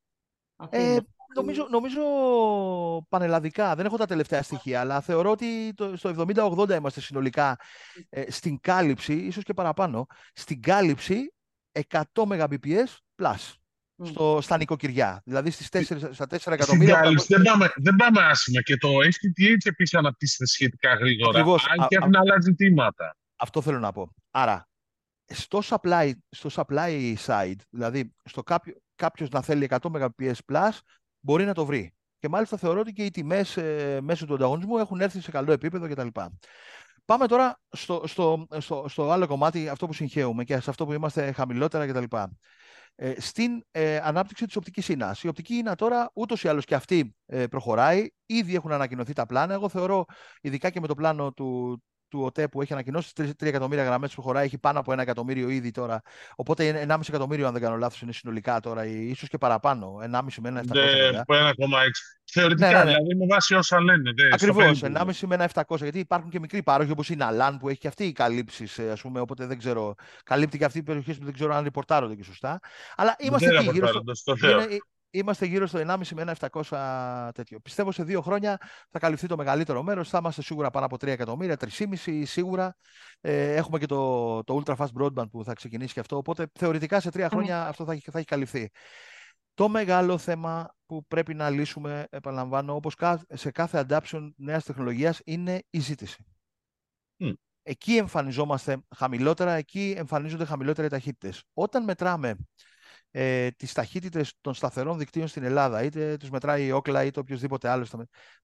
[0.69, 0.97] Ε,
[1.35, 2.01] νομίζω, νομίζω
[3.09, 7.59] πανελλαδικά, δεν έχω τα τελευταία στοιχεία, αλλά θεωρώ ότι το, στο 70-80 είμαστε συνολικά
[8.09, 11.33] ε, στην κάλυψη, ίσως και παραπάνω, στην κάλυψη
[11.87, 13.53] 100 Mbps plus.
[14.03, 15.21] Στο, στα νοικοκυριά.
[15.25, 17.01] Δηλαδή στις 4, στα 4 εκατομμύρια.
[17.27, 18.61] δεν, πάμε, δεν πάμε άσχημα.
[18.61, 21.29] Και το FTTH επίσης αναπτύσσεται σχετικά γρήγορα.
[21.29, 21.65] Ακριβώς.
[21.67, 23.17] Αν και έχουν άλλα ζητήματα.
[23.35, 24.13] Αυτό θέλω να πω.
[24.31, 24.69] Άρα,
[25.25, 30.69] στο supply, στο supply side, δηλαδή στο κάποιο, κάποιος να θέλει 100 Mbps plus,
[31.19, 31.93] μπορεί να το βρει.
[32.19, 35.51] Και μάλιστα θεωρώ ότι και οι τιμές ε, μέσω του ανταγωνισμού έχουν έρθει σε καλό
[35.51, 36.07] επίπεδο κτλ.
[37.09, 40.93] Πάμε τώρα στο, στο, στο, στο άλλο κομμάτι, αυτό που συγχαίουμε και σε αυτό που
[40.93, 42.17] είμαστε χαμηλότερα κτλ.
[42.95, 45.23] Ε, στην ε, ανάπτυξη της οπτικής ίνας.
[45.23, 48.07] Η οπτική ίνα τώρα ούτως ή άλλως και αυτή ε, προχωράει.
[48.25, 49.53] Ήδη έχουν ανακοινωθεί τα πλάνα.
[49.53, 50.05] Εγώ θεωρώ,
[50.41, 54.13] ειδικά και με το πλάνο του, του ΟΤΕ που έχει ανακοινώσει 3, 3 εκατομμύρια γραμμές
[54.13, 56.01] που χωράει, έχει πάνω από ένα εκατομμύριο ήδη τώρα.
[56.35, 59.97] Οπότε 1,5 εκατομμύριο, αν δεν κάνω λάθος, είναι συνολικά τώρα, ίσως και παραπάνω.
[60.01, 60.73] 1,5 με ένα 700.
[60.73, 61.53] Ναι, 1,6.
[62.31, 62.89] Θεωρητικά, ναι, ναι, ναι.
[62.89, 64.13] δηλαδή με βάση όσα λένε.
[64.33, 65.77] Ακριβώς, 1,5 με ένα 700.
[65.77, 69.01] Γιατί υπάρχουν και μικροί πάροχοι όπως η Ναλάν που έχει και αυτή οι καλύψεις, ας
[69.01, 69.19] πούμε.
[69.19, 69.95] Οπότε δεν ξέρω.
[70.23, 72.59] Καλύπτει και αυτή οι περιοχέ που δεν ξέρω αν ρηπορτάρονται και σωστά.
[72.95, 74.33] Αλλά είμαστε εκεί γύρω στο.
[75.11, 76.35] Είμαστε γύρω στο 1,5 με ένα
[76.69, 77.59] 700 τέτοιο.
[77.59, 78.57] Πιστεύω σε δύο χρόνια
[78.89, 80.09] θα καλυφθεί το μεγαλύτερο μέρος.
[80.09, 82.75] Θα είμαστε σίγουρα πάνω από 3 εκατομμύρια, 3,5 σίγουρα.
[83.21, 86.17] Ε, έχουμε και το, το Ultra Fast Broadband που θα ξεκινήσει και αυτό.
[86.17, 88.69] Οπότε θεωρητικά σε τρία χρόνια αυτό θα, θα έχει καλυφθεί.
[89.53, 92.95] Το μεγάλο θέμα που πρέπει να λύσουμε, επαναλαμβάνω, όπως
[93.33, 96.25] σε κάθε adaption νέας τεχνολογίας, είναι η ζήτηση.
[97.63, 101.43] Εκεί εμφανιζόμαστε χαμηλότερα, εκεί εμφανίζονται χαμηλότερα οι ταχύτητες.
[101.53, 102.35] Όταν μετράμε
[103.11, 107.69] ε, τις ταχύτητες των σταθερών δικτύων στην Ελλάδα, είτε τους μετράει η Όκλα είτε οποιοδήποτε
[107.69, 107.85] άλλο.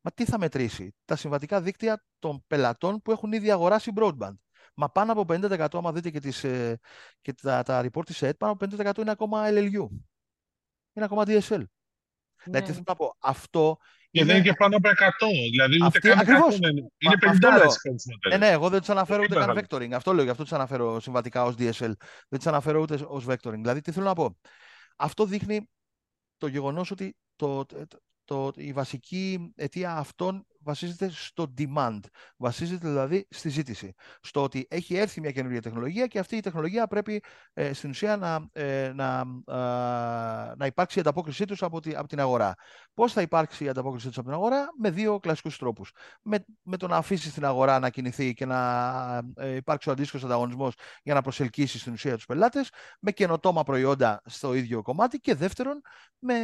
[0.02, 4.36] Μα τι θα μετρήσει, τα συμβατικά δίκτυα των πελατών που έχουν ήδη αγοράσει broadband.
[4.76, 6.80] Μα πάνω από 50% άμα δείτε και, τις, ε,
[7.22, 9.88] και τα, τα report της ΕΕΤ, πάνω από 50% είναι ακόμα LLU.
[10.94, 11.58] Είναι ακόμα DSL.
[11.58, 11.66] Ναι.
[12.44, 13.78] Δηλαδή, θέλω να πω, αυτό
[14.16, 14.34] και είναι...
[14.34, 14.92] δεν είναι και πάνω από 100.
[15.52, 16.56] Δηλαδή, ούτε καν ακριβώς.
[16.56, 16.70] είναι.
[16.98, 19.92] Είναι 50 Ναι, ναι, εγώ δεν τους αναφέρω ούτε καν vectoring.
[19.92, 21.92] Αυτό λέω, γι' αυτό τους αναφέρω συμβατικά ως DSL.
[22.30, 23.60] Δεν τους αναφέρω ούτε ως vectoring.
[23.62, 24.38] Δηλαδή, τι θέλω να πω.
[24.96, 25.70] Αυτό δείχνει
[26.38, 27.66] το γεγονός ότι το,
[28.26, 32.00] το, η βασική αιτία αυτών βασίζεται στο demand.
[32.38, 33.94] Βασίζεται δηλαδή στη ζήτηση.
[34.22, 38.18] Στο ότι έχει έρθει μια καινούργια τεχνολογία και αυτή η τεχνολογία πρέπει ε, στην ουσία
[38.18, 39.24] να, ε, να,
[40.56, 42.56] να υπάρξει η ανταπόκρισή τους από, από την αγορά.
[42.94, 45.92] Πώς θα υπάρξει η ανταπόκρισή τους από την αγορά, με δύο κλασικούς τρόπους.
[46.22, 50.24] Με, με το να αφήσεις την αγορά να κινηθεί και να ε, υπάρξει ο αντίστοιχος
[50.24, 55.36] ανταγωνισμός για να προσελκύσεις στην ουσία τους πελάτες, με καινοτόμα προϊόντα στο ίδιο κομμάτι και
[55.36, 55.82] δεύτερον,
[56.20, 56.36] με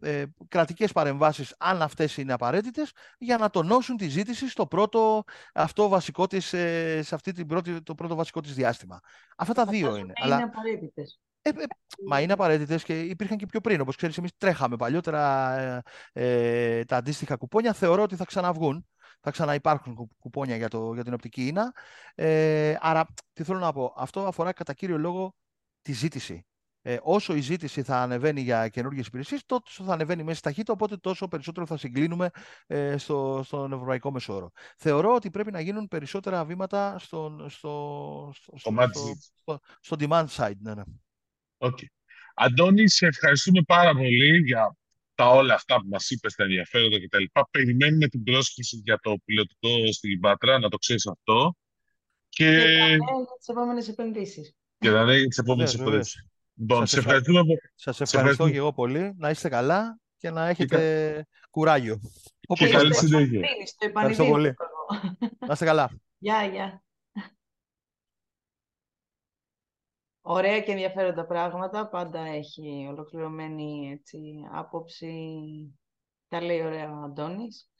[0.00, 5.88] ε, κρατικές παρεμβάσεις, αν αυτές είναι απαραίτητες, για να τονώσουν τη ζήτηση στο πρώτο, αυτό
[5.88, 9.00] βασικό της, ε, σε αυτή την πρώτη, το πρώτο βασικό της διάστημα.
[9.36, 9.98] Αυτά τα δύο είναι.
[9.98, 10.36] Είναι αλλά...
[10.36, 11.20] απαραίτητες.
[11.42, 11.52] Ε, ε,
[12.06, 13.80] μα είναι απαραίτητες και υπήρχαν και πιο πριν.
[13.80, 17.72] Όπως ξέρεις, εμείς τρέχαμε παλιότερα ε, τα αντίστοιχα κουπόνια.
[17.72, 18.86] Θεωρώ ότι θα ξαναβγούν.
[19.20, 21.72] Θα ξαναυπάρχουν κουπόνια για, το, για την οπτική ίνα.
[22.80, 23.94] άρα, τι θέλω να πω.
[23.96, 25.34] Αυτό αφορά κατά κύριο λόγο
[25.82, 26.46] τη ζήτηση
[26.82, 30.72] ε, όσο η ζήτηση θα ανεβαίνει για καινούργιες υπηρεσίες, τόσο θα ανεβαίνει μέσα στη ταχύτητα,
[30.72, 32.30] οπότε τόσο περισσότερο θα συγκλίνουμε
[32.66, 34.50] ε, στο, στον ευρωπαϊκό μεσόωρο.
[34.76, 38.72] Θεωρώ ότι πρέπει να γίνουν περισσότερα βήματα στο, στο, στο,
[39.42, 40.56] στο, στο demand side.
[40.58, 40.82] Ναι, ναι.
[41.58, 41.86] Okay.
[42.34, 44.76] Αντώνη, σε ευχαριστούμε πάρα πολύ για
[45.14, 47.24] τα όλα αυτά που μας είπες, τα ενδιαφέροντα κτλ.
[47.50, 51.56] Περιμένουμε την πρόσκληση για το πιλωτικό στην Πάτρα, να το ξέρεις αυτό.
[52.28, 52.98] Και, και για
[53.38, 54.54] τις επόμενες επενδύσεις.
[54.78, 56.27] Και για τις επόμενες επενδύσεις.
[56.58, 57.44] Λοιπόν, σας, ευχαριστώ,
[57.74, 59.14] σας ευχαριστώ και εγώ πολύ.
[59.16, 61.26] Να είστε καλά και να έχετε και...
[61.50, 62.00] κουράγιο.
[62.54, 63.40] Και καλή συνέχεια.
[63.78, 64.54] Ευχαριστώ πολύ.
[65.46, 65.90] Να είστε καλά.
[66.18, 66.82] Γεια, γεια.
[70.20, 71.88] Ωραία και ενδιαφέροντα πράγματα.
[71.88, 74.20] Πάντα έχει ολοκληρωμένη έτσι,
[74.52, 75.12] άποψη.
[76.28, 77.70] Τα λέει ωραία ο Αντώνης.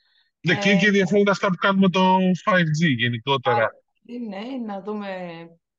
[0.40, 3.70] Ναι, και, ε, και ενδιαφέροντα αυτά που κάνουμε το 5G γενικότερα.
[4.28, 5.08] Ναι, να δούμε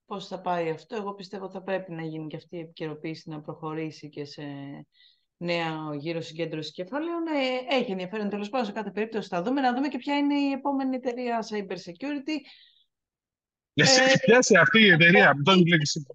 [0.09, 0.95] πώς θα πάει αυτό.
[0.95, 4.43] Εγώ πιστεύω θα πρέπει να γίνει και αυτή η επικαιροποίηση να προχωρήσει και σε
[5.37, 7.23] νέα γύρω συγκέντρωση κεφαλαίων.
[7.27, 9.61] Ε, έχει ενδιαφέρον τέλος πάντων σε κάθε περίπτωση θα δούμε.
[9.61, 12.37] Να δούμε και ποια είναι η επόμενη εταιρεία Cyber Security.
[14.25, 15.63] Ποια σε αυτή η εταιρεία, που τον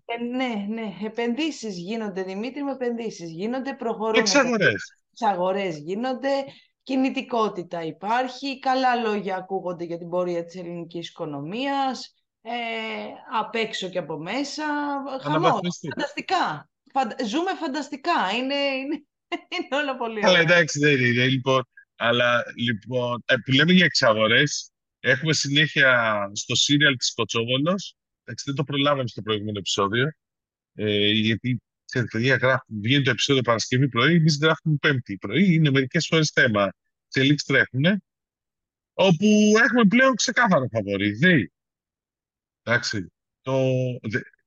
[0.05, 0.95] ε, Ναι, ναι.
[1.07, 4.21] Επενδύσεις γίνονται, Δημήτρη, με επενδύσεις γίνονται, προχωρούν.
[4.21, 4.99] Εξαγορές.
[5.11, 6.45] Εξαγορές γίνονται,
[6.83, 12.15] κινητικότητα υπάρχει, καλά λόγια ακούγονται για την πορεία της ελληνικής οικονομίας
[12.47, 12.53] ε,
[13.39, 14.65] απ' έξω και από μέσα.
[15.23, 16.69] Χαμός, φανταστικά.
[17.27, 18.31] Ζούμε φανταστικά.
[18.37, 19.05] Είναι, είναι,
[19.55, 20.29] είναι όλα πολύ ωραία.
[20.29, 21.27] Αλλά εντάξει, δεν είναι.
[21.27, 21.63] Λοιπόν,
[21.97, 24.71] αλλά λοιπόν, ε, που λέμε για εξαγορές,
[25.01, 27.97] έχουμε συνέχεια στο σύριαλ της Κοτσόβολος.
[28.25, 30.13] Εντάξει, δεν το προλάβαμε στο προηγούμενο επεισόδιο.
[30.75, 35.55] Ε, γιατί ξέρετε, παιδιά, γράφουν, βγαίνει το επεισόδιο Παρασκευή πρωί, εμείς γράφουμε Πέμπτη πρωί.
[35.55, 36.73] Είναι μερικές φορές θέμα.
[37.07, 38.03] Εξελίξει τρέχουν.
[38.93, 39.27] Όπου
[39.65, 41.19] έχουμε πλέον ξεκάθαρο φαβορή.
[42.65, 43.13] Εντάξει.
[43.43, 43.53] Το,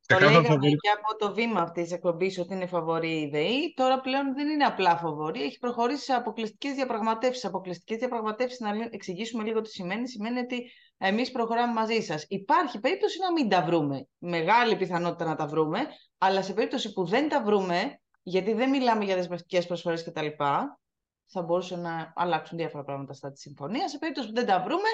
[0.06, 3.74] το λέγαμε και από το βήμα αυτής της εκπομπής ότι είναι φαβορή η ΔΕΗ.
[3.76, 5.42] Τώρα πλέον δεν είναι απλά φαβορή.
[5.42, 7.46] Έχει προχωρήσει σε αποκλειστικές διαπραγματεύσεις.
[7.46, 12.26] Αποκλειστικές διαπραγματεύσεις, να εξηγήσουμε λίγο τι σημαίνει, σημαίνει ότι εμείς προχωράμε μαζί σας.
[12.28, 14.08] Υπάρχει περίπτωση να μην τα βρούμε.
[14.18, 15.80] Μεγάλη πιθανότητα να τα βρούμε.
[16.18, 20.28] Αλλά σε περίπτωση που δεν τα βρούμε, γιατί δεν μιλάμε για δεσμευτικές προσφορές κτλ.,
[21.30, 23.92] θα μπορούσαν να αλλάξουν διάφορα πράγματα στα της συμφωνίας.
[23.92, 24.90] Σε περίπτωση που δεν τα βρούμε,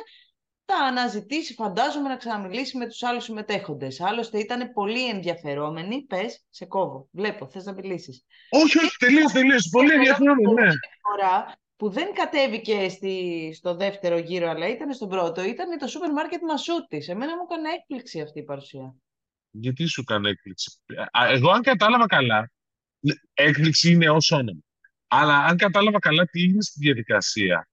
[0.66, 4.01] θα αναζητήσει, φαντάζομαι, να ξαναμιλήσει με τους άλλους συμμετέχοντες.
[4.01, 6.05] Άλλωστε ήταν πολύ ενδιαφερόμενοι.
[6.05, 7.07] Πες, σε κόβω.
[7.11, 8.26] Βλέπω, θες να μιλήσεις.
[8.49, 9.70] Όχι, όχι, τελείως, τελείως.
[9.72, 10.72] Πολύ ενδιαφερόμενοι, ναι.
[11.01, 16.11] Φορά που δεν κατέβηκε στη, στο δεύτερο γύρο, αλλά ήταν στον πρώτο, ήταν το σούπερ
[16.11, 17.07] μάρκετ Μασούτης.
[17.07, 18.95] Εμένα μου έκανε έκπληξη αυτή η παρουσία.
[19.51, 20.80] Γιατί σου έκανε έκπληξη;
[21.11, 22.51] Εγώ, αν κατάλαβα καλά,
[23.34, 24.59] έκπληξη είναι ως όνομα.
[25.07, 27.68] Αλλά αν κατάλαβα καλά τι είναι στη διαδικασία,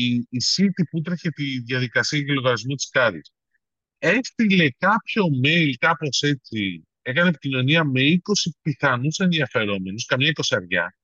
[0.00, 3.32] η, η City που τρέχει τη διαδικασία και λογαριασμού της Κάρης
[3.98, 8.16] έστειλε κάποιο mail κάπως έτσι, έκανε επικοινωνία με 20
[8.62, 10.96] πιθανούς ενδιαφερόμενους, καμιά εικοσαριά,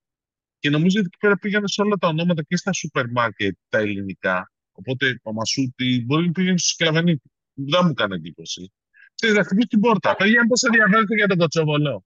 [0.58, 3.78] και νομίζω ότι εκεί πέρα πήγανε σε όλα τα ονόματα και στα σούπερ μάρκετ τα
[3.78, 4.52] ελληνικά.
[4.72, 7.30] Οπότε ο Μασούτη μπορεί να πήγαινε στο Σκλαβενίτη.
[7.54, 8.72] Δεν μου έκανε εντύπωση.
[9.14, 10.16] Ξέρετε, να χτυπήσει την πόρτα.
[10.16, 12.04] Πήγαινε πώ ενδιαφέρεται για τον Κοτσοβολό.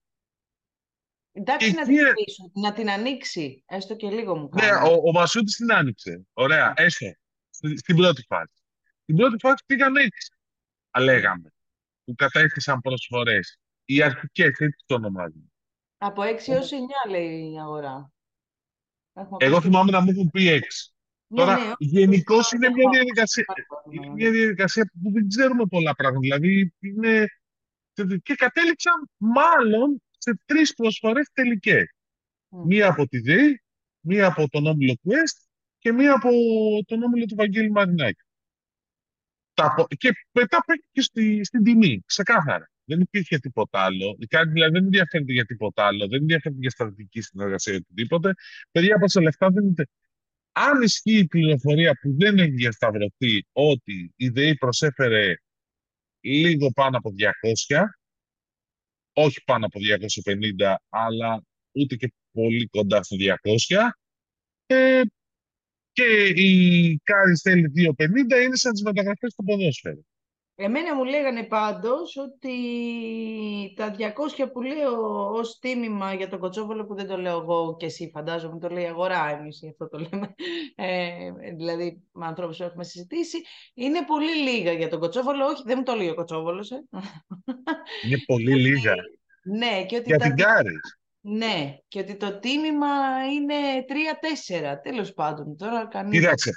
[1.37, 4.71] Εντάξει, να την, πείσω, να την ανοίξει, έστω και λίγο μου κάνει.
[4.71, 6.25] Ναι, ο, ο Μασούτης την άνοιξε.
[6.33, 7.11] Ωραία, έστω.
[7.49, 8.53] Στην πρώτη φάση.
[9.01, 10.31] Στην πρώτη φάση πήγαν έξι,
[10.99, 11.53] λέγαμε,
[12.03, 13.59] που κατέστησαν προσφορές.
[13.85, 15.51] Οι αρχικές, έτσι το ονομάζουν.
[15.97, 16.69] Από 6 έως
[17.05, 18.11] 9 λέει η αγορά.
[19.37, 20.61] Εγώ θυμάμαι να μου έχουν πει 6.
[21.27, 23.45] Ναι, Τώρα, ναι, γενικώς είναι μια διαδικασία,
[23.91, 26.19] είναι μια διαδικασία που δεν ξέρουμε πολλά πράγματα.
[26.19, 27.25] Δηλαδή, είναι...
[28.23, 31.85] και κατέληξαν μάλλον σε τρεις προσφορές τελικές.
[32.49, 33.61] Μία από τη ΔΕΗ,
[33.99, 35.45] μία από τον Όμιλο Quest
[35.77, 36.29] και μία από
[36.85, 38.21] τον Όμιλο του Βαγγέλη Μαρινάκη.
[39.97, 42.69] Και μετά και στη, στην τιμή, ξεκάθαρα.
[42.83, 44.17] Δεν υπήρχε τίποτα άλλο.
[44.27, 46.07] Κάτι δηλαδή δεν ενδιαφέρεται για τίποτα άλλο.
[46.07, 48.33] Δεν ενδιαφέρεται για στρατηγική συνεργασία ή οτιδήποτε.
[48.71, 49.85] Παιδιά, από σε λεφτά δεν είναι.
[50.51, 55.35] Αν ισχύει η πληροφορία που δεν έχει διασταυρωθεί ότι η ΔΕΗ προσέφερε
[56.19, 57.13] λίγο πάνω από
[57.67, 57.83] 200,
[59.19, 63.89] όχι πάνω από 250, αλλά ούτε και πολύ κοντά στο 200,
[64.65, 65.01] ε,
[65.91, 70.01] και η Currys θέλει 2,50 είναι σαν τις μεταγραφές στο ποδόσφαιρο.
[70.59, 72.53] Εμένα μου λέγανε πάντως ότι
[73.75, 77.85] τα 200 που λέω ως τίμημα για τον Κοτσόβολο που δεν το λέω εγώ και
[77.85, 80.35] εσύ φαντάζομαι το λέει η αγορά εμείς αυτό το λέμε
[80.75, 83.37] ε, δηλαδή με ανθρώπους που έχουμε συζητήσει
[83.73, 86.83] είναι πολύ λίγα για τον Κοτσόβολο όχι δεν μου το λέει ο Κοτσόβολος ε.
[88.05, 88.93] είναι πολύ λίγα
[89.43, 90.79] ναι, και ότι για την Κάρι
[91.21, 92.87] ναι, και ότι το τίμημα
[93.33, 93.55] είναι
[94.73, 94.75] 3-4.
[94.83, 96.19] Τέλος πάντων, τώρα κανείς.
[96.19, 96.51] Κοίταξε.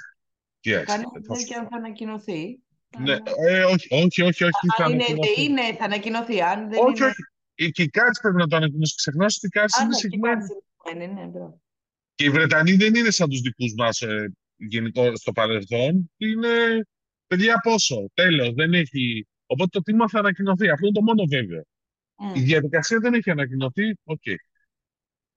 [0.85, 2.59] Κανείς δεν ξέρει αν θα ανακοινωθεί.
[2.99, 3.17] Ναι,
[3.47, 4.43] ε, όχι, όχι, όχι.
[4.43, 5.43] όχι θα είναι, ανακοινωθεί.
[5.43, 6.41] είναι, θα ανακοινωθεί.
[6.41, 7.05] Αν δεν όχι, είναι...
[7.05, 7.21] όχι.
[7.55, 8.95] Η Κικάτση πρέπει να το ανακοινώσει.
[8.95, 10.43] Ξεχνάς ότι η Κικάτση είναι συγκεκριμένη.
[10.95, 11.49] Ναι, ναι, ναι,
[12.15, 16.11] και οι Βρετανοί δεν είναι σαν τους δικούς μας ε, γενικό στο παρελθόν.
[16.17, 16.85] Είναι
[17.27, 18.09] παιδιά πόσο.
[18.13, 18.53] Τέλος.
[18.53, 19.27] Δεν έχει.
[19.45, 20.69] Οπότε το τίμημα θα ανακοινωθεί.
[20.69, 21.61] Αυτό είναι το μόνο βέβαιο.
[21.61, 22.37] Mm.
[22.37, 23.97] Η διαδικασία δεν έχει ανακοινωθεί.
[24.03, 24.21] Οκ.
[24.25, 24.35] Okay.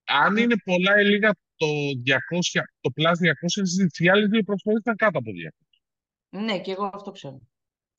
[0.04, 1.66] Αν είναι πολλά ή λίγα το
[2.06, 3.12] 200, το plus 200
[3.44, 4.04] συζήτηση.
[4.04, 5.63] Οι άλλε δύο προσφορέ ήταν κάτω από 200.
[6.34, 7.40] Ναι, και εγώ αυτό ξέρω.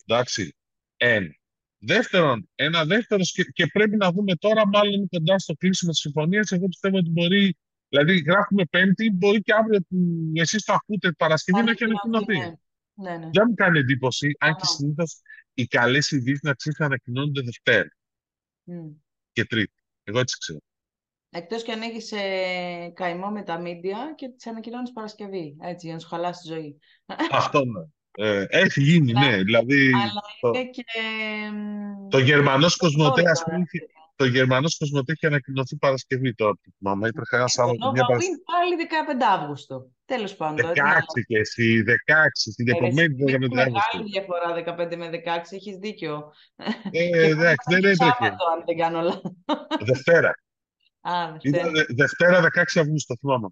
[0.05, 0.55] Εντάξει.
[0.97, 1.36] Ένα.
[1.77, 3.21] Δεύτερον, ένα δεύτερο
[3.53, 6.51] και, πρέπει να δούμε τώρα, μάλλον κοντά στο κλείσιμο της συμφωνίας.
[6.51, 7.57] Εγώ πιστεύω ότι μπορεί.
[7.89, 9.97] Δηλαδή, γράφουμε Πέμπτη, μπορεί και αύριο που
[10.33, 12.38] εσείς το ακούτε Παρασκευή να έχει ανακοινωθεί.
[12.38, 12.53] Ναι.
[12.97, 13.29] Ναι, ναι.
[13.33, 15.21] Δεν μου κάνει εντύπωση, αν και συνήθως
[15.53, 17.89] οι καλές ειδήσεις να ξέρεις ανακοινώνονται Δευτέρα
[18.67, 18.95] mm.
[19.31, 19.83] και Τρίτη.
[20.03, 20.59] Εγώ έτσι ξέρω.
[21.29, 25.95] Εκτός και αν έχεις ε, καημό με τα μίντια και τις ανακοινώνεις Παρασκευή, έτσι, για
[25.95, 26.77] να σου χαλάσει τη ζωή.
[27.31, 27.86] Αυτό ναι.
[28.16, 29.38] Ε, έχει γίνει, ναι.
[29.38, 30.84] Δηλαδή, αλλά το, και...
[32.09, 33.66] Το γερμανός κοσμοτέ, ας πούμε,
[34.16, 36.57] το γερμανός Κοσμοτέ έχει ανακοινωθεί Παρασκευή τώρα.
[36.78, 37.91] Μαμά, υπήρχε ένα Σάββατο.
[37.91, 38.41] Μια Παρασκευή.
[38.43, 38.76] πάλι
[39.36, 39.89] 15 Αύγουστο.
[40.05, 40.72] Τέλος πάντων.
[40.72, 40.74] 16
[41.28, 42.53] και εσύ, 16.
[42.55, 43.55] Την επομένη 15 Αύγουστο.
[43.55, 46.34] Μεγάλη διαφορά 15 με 16, έχεις δίκιο.
[46.91, 48.26] Ε, εντάξει, δεν έτρεχε.
[48.26, 49.36] αν δεν κάνω λάθο.
[49.80, 50.34] Δευτέρα.
[51.09, 51.72] Α, Δευτέρα.
[51.95, 53.47] Δευτέρα 16 Αυγούστου, θυμάμαι.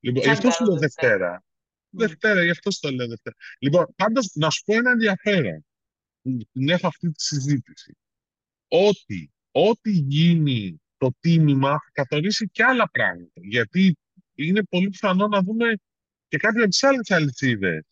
[0.00, 1.44] Λοιπόν, γι' αυτό σου λέω Δευτέρα.
[1.90, 3.36] Δευτέρα, γι' αυτό σου το λέω Δευτέρα.
[3.58, 5.66] Λοιπόν, πάντως, να σου πω ένα ενδιαφέρον
[6.22, 7.96] που την έχω αυτή τη συζήτηση.
[8.68, 13.40] Ότι ό,τι γίνει το τίμημα θα καθορίσει και άλλα πράγματα.
[13.42, 13.96] Γιατί
[14.34, 15.74] είναι πολύ πιθανό να δούμε
[16.28, 17.84] και κάποια από τις άλλες αλυσίδες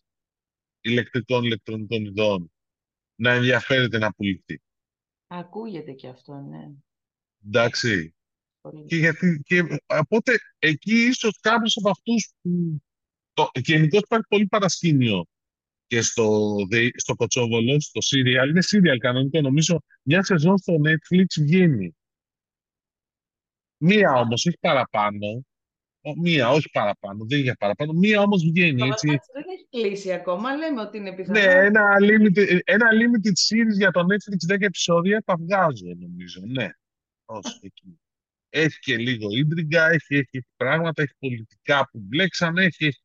[0.80, 2.52] ηλεκτρικών ηλεκτρονικών ειδών
[3.14, 4.62] να ενδιαφέρεται να πουληθεί.
[5.26, 6.70] Ακούγεται και αυτό, ναι.
[7.46, 8.14] Εντάξει.
[8.86, 12.82] Και, γιατί, και οπότε εκεί ίσως κάποιος από αυτούς που
[13.38, 15.26] το, γενικώ υπάρχει πολύ παρασκήνιο
[15.86, 16.56] και στο,
[16.96, 18.48] στο Κοτσόβολο, στο Serial.
[18.48, 21.96] Είναι Serial κανονικό, νομίζω μια σεζόν στο Netflix βγαίνει.
[23.76, 25.42] Μία όμως, όχι παραπάνω.
[26.22, 27.92] Μία, όχι παραπάνω, δεν για παραπάνω.
[27.92, 29.06] Μία όμως βγαίνει, έτσι.
[29.08, 31.38] Δεν έχει κλείσει ακόμα, λέμε ότι είναι πιθανό.
[31.38, 36.68] Ναι, ένα limited, ένα limited series για το Netflix 10 επεισόδια τα βγάζω, νομίζω, ναι.
[37.24, 37.98] Όσο εκεί
[38.50, 43.00] έχει και λίγο ίντριγκα, έχει, έχει πράγματα, έχει πολιτικά που μπλέξανε, έχει...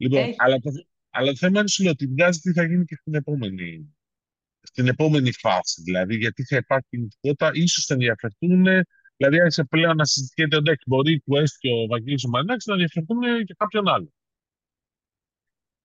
[0.00, 0.70] Λοιπόν, Αλλά, το,
[1.10, 3.96] αλλά το θέμα είναι ότι βγάζει τι θα γίνει και στην επόμενη,
[4.62, 5.82] στην επόμενη φάση.
[5.82, 8.62] Δηλαδή, γιατί θα υπάρχει κινητικότητα, ίσως θα ενδιαφερθούν,
[9.16, 13.44] δηλαδή άρχισε πλέον να συζητιέται ότι μπορεί η Quest και ο Βαγγέλης ο να ενδιαφερθούν
[13.44, 14.12] και κάποιον άλλο.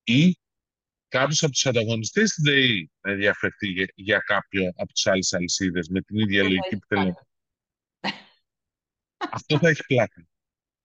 [0.04, 0.38] Ή
[1.08, 5.88] κάποιος από τους ανταγωνιστές τη ΔΕΗ να ενδιαφερθεί για, για κάποιο από τις άλλες αλυσίδες
[5.88, 7.14] με την ίδια λογική που θέλει.
[9.32, 10.28] Αυτό θα έχει πλάκα.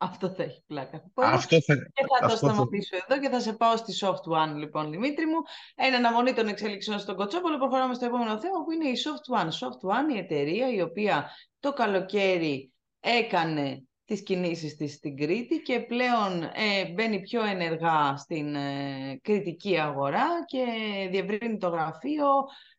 [0.00, 1.10] Αυτό θα έχει πλάκα.
[1.14, 1.74] Αυτό θα...
[1.74, 5.38] Και θα το σταματήσω εδώ και θα σε πάω στη Soft One, λοιπόν, Δημήτρη μου.
[5.74, 9.48] Εν αναμονή των εξελίξεων στον Κοτσόπολο, προχωράμε στο επόμενο θέμα που είναι η Soft One.
[9.48, 11.30] Soft One, η εταιρεία η οποία
[11.60, 18.54] το καλοκαίρι έκανε τις κινήσεις της στην Κρήτη και πλέον ε, μπαίνει πιο ενεργά στην
[18.54, 20.64] ε, κριτική αγορά και
[21.10, 22.26] διευρύνει το γραφείο.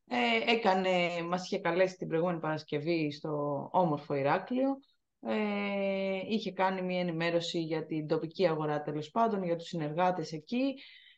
[0.08, 0.90] Ε, έκανε,
[1.30, 3.30] μας είχε καλέσει την προηγούμενη Παρασκευή στο
[3.72, 4.78] όμορφο Ηράκλειο
[5.22, 10.74] ε, είχε κάνει μια ενημέρωση για την τοπική αγορά τέλος πάντων, για τους συνεργάτες εκεί.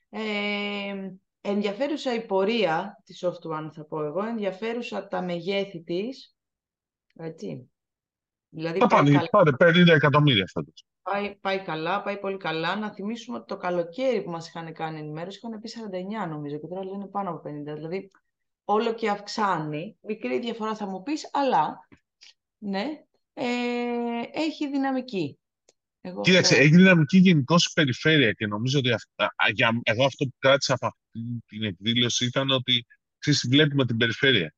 [0.10, 0.22] Ε,
[1.42, 6.36] ενδιαφέρουσα η πορεία της Soft One θα πω εγώ, ενδιαφέρουσα τα μεγέθη της,
[7.16, 7.72] έτσι.
[8.50, 10.86] Δηλαδή θα πάει, πάνε, καλά, πάνε 50 εκατομμύρια φέτος.
[11.02, 12.76] πάει, πάει καλά, πάει πολύ καλά.
[12.76, 15.70] Να θυμίσουμε ότι το καλοκαίρι που μας είχαν κάνει ενημέρωση είχαν πει
[16.26, 17.74] 49 νομίζω και τώρα λένε πάνω από 50.
[17.76, 18.12] Δηλαδή
[18.64, 19.98] όλο και αυξάνει.
[20.02, 21.88] Μικρή διαφορά θα μου πεις, αλλά
[22.58, 22.86] ναι,
[23.34, 23.44] ε,
[24.34, 25.36] έχει δυναμική.
[26.02, 26.66] Εγώ Κοίταξε, αυτό...
[26.66, 30.86] έχει δυναμική γενικώ η περιφέρεια και νομίζω ότι αυτά, για, εγώ αυτό που κράτησα από
[30.86, 32.86] αυτή την εκδήλωση ήταν ότι
[33.18, 34.54] ξέρεις, βλέπουμε την περιφέρεια.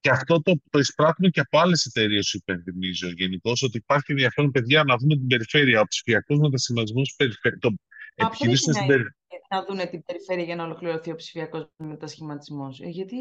[0.00, 4.50] Και αυτό το, το εισπράττουμε και από άλλες εταιρείες, σου υπενθυμίζω γενικώς, ότι υπάρχει ενδιαφέρον
[4.50, 7.58] παιδιά να δούμε την περιφέρεια, ο ψηφιακός μετασχηματισμός περιφέρεια.
[7.58, 7.74] Το
[8.14, 9.16] επιχειρήσεων στην περιφέρεια.
[9.50, 12.80] Να δουν την περιφέρεια για να ολοκληρωθεί ο ψηφιακός μετασχηματισμός.
[12.80, 13.16] Ε, γιατί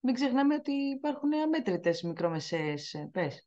[0.00, 2.94] μην ξεχνάμε ότι υπάρχουν αμέτρητες μικρομεσαίες.
[2.94, 3.46] Ε, Πες.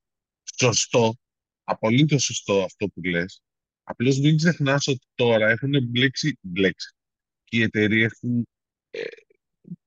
[0.57, 1.15] Σωστό.
[1.63, 3.41] Απολύτως σωστό αυτό που λες.
[3.83, 6.95] Απλώς μην ξεχνάς ότι τώρα έχουν μπλέξει, μπλέξει.
[7.43, 8.43] Και οι εταιρείες που.
[8.89, 9.01] Ε,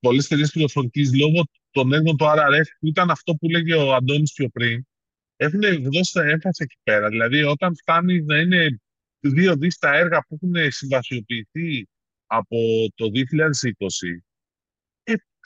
[0.01, 4.33] Πολλές εταιρείες πληροφορικής λόγω των έργων του RRF, που ήταν αυτό που λέγε ο Αντώνης
[4.33, 4.87] πιο πριν,
[5.37, 7.09] έχουν δώσει έμφαση εκεί πέρα.
[7.09, 8.81] Δηλαδή, όταν φτάνει να είναι
[9.21, 11.89] δύο δις τα έργα που έχουν συμβασιοποιηθεί
[12.27, 12.57] από
[12.95, 14.26] το 2020,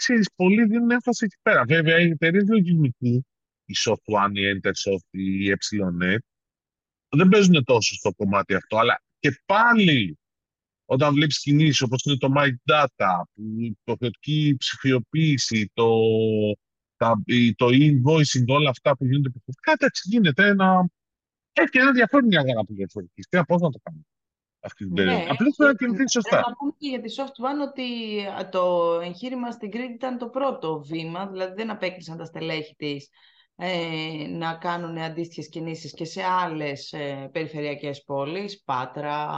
[0.01, 1.65] ε, ξέρεις, πολλοί δίνουν έμφαση εκεί πέρα.
[1.65, 3.27] Βέβαια, οι εταιρείε λογισμικού,
[3.65, 6.19] η Software, η Entersoft, η EPSILONET,
[7.09, 10.19] δεν παίζουν τόσο στο κομμάτι αυτό, αλλά και πάλι
[10.85, 15.89] όταν βλέπεις κινήσεις όπως είναι το My Data, η υποχρεωτική ψηφιοποίηση, το,
[16.97, 17.23] τα,
[17.57, 20.91] το e-invoicing, όλα αυτά που γίνονται υποχρεωτικά, έτσι γίνεται ένα...
[21.53, 23.23] Έχει ένα ενδιαφέρον μια αγορά πληροφορική.
[23.23, 24.05] Τι πώς να το κάνουμε
[24.61, 25.19] αυτή την περίοδο.
[25.19, 26.37] Ναι, Απλώς πρέπει να κινηθείς σωστά.
[26.37, 27.89] Να πούμε και για τη Software ότι
[28.51, 33.09] το εγχείρημα στην Κρήτη ήταν το πρώτο βήμα, δηλαδή δεν απέκλεισαν τα στελέχη της
[33.63, 39.29] ε, να κάνουν αντίστοιχες κινήσεις και σε άλλες ε, περιφερειακές πόλεις, Πάτρα,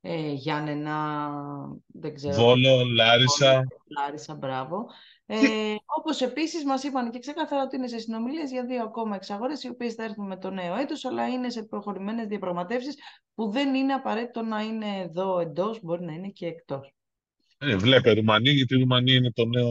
[0.00, 1.28] ε, Γιάννενα,
[1.86, 2.34] δεν ξέρω.
[2.34, 3.66] Βόλο, Λάρισα.
[3.98, 4.86] Λάρισα, μπράβο.
[5.28, 9.62] Ε, όπως επίσης μας είπαν και ξεκάθαρα ότι είναι σε συνομιλίες για δύο ακόμα εξαγορές
[9.62, 12.94] οι οποίες θα έρθουν με το νέο έτος αλλά είναι σε προχωρημένες διαπραγματεύσεις
[13.34, 16.94] που δεν είναι απαραίτητο να είναι εδώ εντός, μπορεί να είναι και εκτός.
[17.58, 19.70] Ε, βλέπε Ρουμανία, γιατί η Ρουμανία είναι το νέο,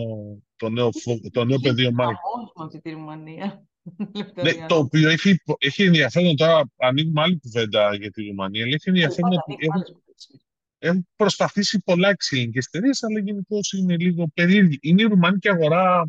[0.56, 0.89] το νέο,
[1.32, 2.18] το νέο πεδίο μάχης.
[2.56, 3.64] αυτή τη Ρουμανία.
[4.43, 8.89] ναι, το οποίο έχει, έχει ενδιαφέρον τώρα, ανοίγουμε άλλη κουβέντα για τη Ρουμανία, αλλά έχει
[8.89, 9.56] ενδιαφέρον ότι
[10.86, 14.78] έχουν, έχουν προσπαθήσει πολλά εξήλικε εταιρείες, αλλά γενικώ είναι λίγο περίεργη.
[14.82, 16.08] Είναι η ρουμανική αγορά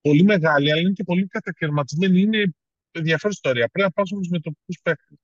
[0.00, 2.20] πολύ μεγάλη, αλλά είναι και πολύ κατακαιρματισμένη.
[2.20, 2.54] Είναι
[2.90, 3.68] ενδιαφέρον ιστορία.
[3.68, 5.14] Πρέπει να πάμε με τοπικού παίχτε.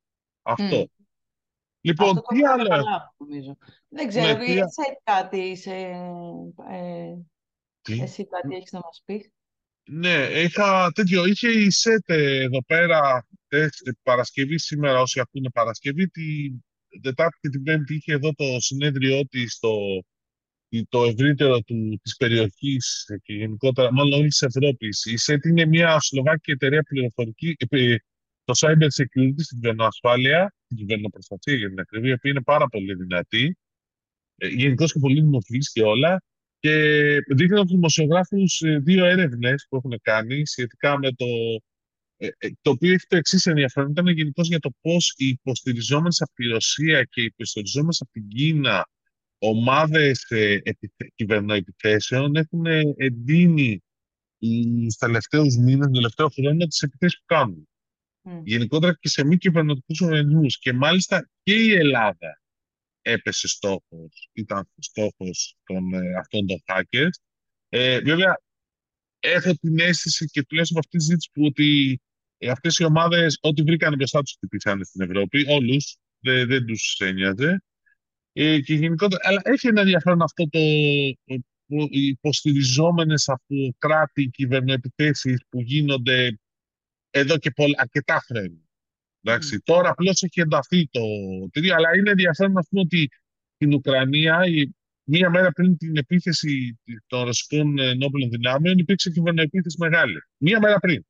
[0.42, 0.82] Αυτό.
[0.82, 0.86] Mm.
[1.80, 2.68] Λοιπόν, Αυτό τι άλλο.
[2.68, 3.14] Καλά,
[3.88, 5.70] Δεν ξέρω, ναι, εσύ κάτι, σε,
[6.70, 7.14] ε,
[7.82, 9.30] τι; εσύ κάτι έχεις να μας πεις;
[9.84, 11.24] Ναι, είχα τέτοιο.
[11.26, 13.26] Είχε η ΣΕΤ εδώ πέρα
[14.02, 16.64] Παρασκευή σήμερα, όσοι ακούνε Παρασκευή, την
[17.00, 20.02] Τετάρτη και την Πέμπτη είχε εδώ το συνέδριό της στο
[20.88, 25.04] το ευρύτερο του, της περιοχής και γενικότερα, μάλλον όλης της Ευρώπης.
[25.04, 27.96] Η ΣΕΤ είναι μια σλοβάκη εταιρεία πληροφορική, ε,
[28.44, 32.94] το cyber security, στην κυβερνοασφάλεια, την κυβερνοπροστασία για την ακριβή, η οποία είναι πάρα πολύ
[32.94, 33.56] δυνατή,
[34.36, 36.22] ε, γενικώς και πολύ δημοφιλής και όλα.
[36.58, 36.70] Και
[37.34, 41.26] δείχνει από του δημοσιογράφους ε, δύο έρευνες που έχουν κάνει σχετικά με το.
[42.22, 43.90] Ε, το οποίο έχει το εξής ενδιαφέρον.
[43.90, 48.28] Ήταν γενικώ για το πώς οι υποστηριζόμενες από τη Ρωσία και οι υποστηριζόμενες από την
[48.28, 48.88] Κίνα
[49.38, 50.60] ομάδες ε,
[51.14, 52.66] κυβερνοεπιθέσεων έχουν
[52.96, 53.82] εντείνει
[54.38, 57.68] τους τελευταίους μήνες, τον τελευταίο χρόνο, τις επιθέσεις που κάνουν.
[58.24, 58.40] Mm.
[58.44, 60.58] Γενικότερα και σε μη κυβερνητικού οργανισμούς.
[60.58, 62.42] Και μάλιστα και η Ελλάδα
[63.02, 67.16] έπεσε στόχος, ήταν στόχος των, ε, αυτών των hackers.
[67.68, 68.40] Ε, βέβαια,
[69.20, 72.00] έχω την αίσθηση και τουλάχιστον από αυτή τη συζήτηση που ότι
[72.42, 76.96] ε, αυτές οι ομάδες ό,τι βρήκαν μπροστά τους χτυπήσανε στην Ευρώπη, όλους, δεν, δεν τους
[77.00, 77.62] ένοιαζε.
[78.32, 80.58] Ε, και γενικότερα, αλλά έχει ένα ενδιαφέρον αυτό το,
[81.24, 86.38] το υποστηριζόμενες από κράτη κυβερνοεπιθέσεις που γίνονται
[87.10, 88.62] εδώ και πολλά, αρκετά χρόνια.
[89.22, 89.62] Εντάξει, mm.
[89.64, 91.00] Τώρα απλώς έχει ενταθεί το
[91.52, 93.08] τρίο, αλλά είναι ενδιαφέρον να πούμε ότι
[93.54, 100.16] στην Ουκρανία, η, μία μέρα πριν την επίθεση των ρωσικών ενόπλων δυνάμεων, υπήρξε κυβερνοεπίθεση μεγάλη.
[100.36, 101.04] Μία μέρα πριν.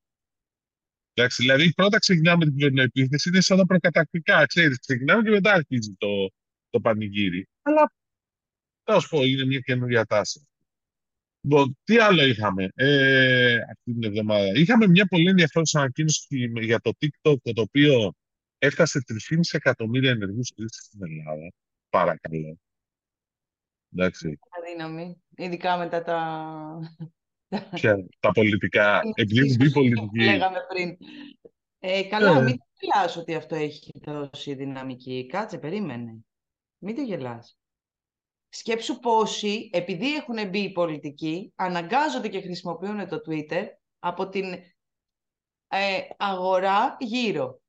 [1.15, 4.47] Εντάξει, δηλαδή, πρώτα ξεκινάμε την κυβερνοεπίθεση, είναι σαν τα προκατακτικά.
[4.47, 6.31] Ξέρεις, ξεκινάμε και μετά αρχίζει το,
[6.71, 7.49] το πανηγύρι.
[7.63, 7.93] Αλλά
[8.85, 10.47] θα σου πω, είναι μια καινούργια τάση.
[11.41, 14.53] Λοιπόν, τι άλλο είχαμε ε, αυτή την εβδομάδα.
[14.55, 18.13] Είχαμε μια πολύ ενδιαφέρουσα ανακοίνωση για το TikTok, το οποίο
[18.59, 21.53] έφτασε 3,5 εκατομμύρια ενεργούς χρήστες στην Ελλάδα.
[21.89, 22.59] Παρακαλώ.
[23.95, 24.39] Εντάξει.
[24.49, 25.23] Αδύναμη.
[25.37, 26.19] Ειδικά μετά τα...
[27.75, 29.01] Ποια, τα πολιτικά.
[29.15, 30.19] Επειδή έχουν πολιτική.
[30.31, 30.97] Λέγαμε πριν.
[31.79, 32.43] Ε, καλά, ε.
[32.43, 35.27] μην το γελάς ότι αυτό έχει δώσει δυναμική.
[35.27, 36.17] Κάτσε, περίμενε.
[36.79, 37.57] Μην το γελάς.
[38.49, 43.65] Σκέψου πόσοι, επειδή έχουν μπει οι πολιτικοί, αναγκάζονται και χρησιμοποιούν το Twitter
[43.99, 44.45] από την
[45.69, 47.61] ε, αγορά γύρω.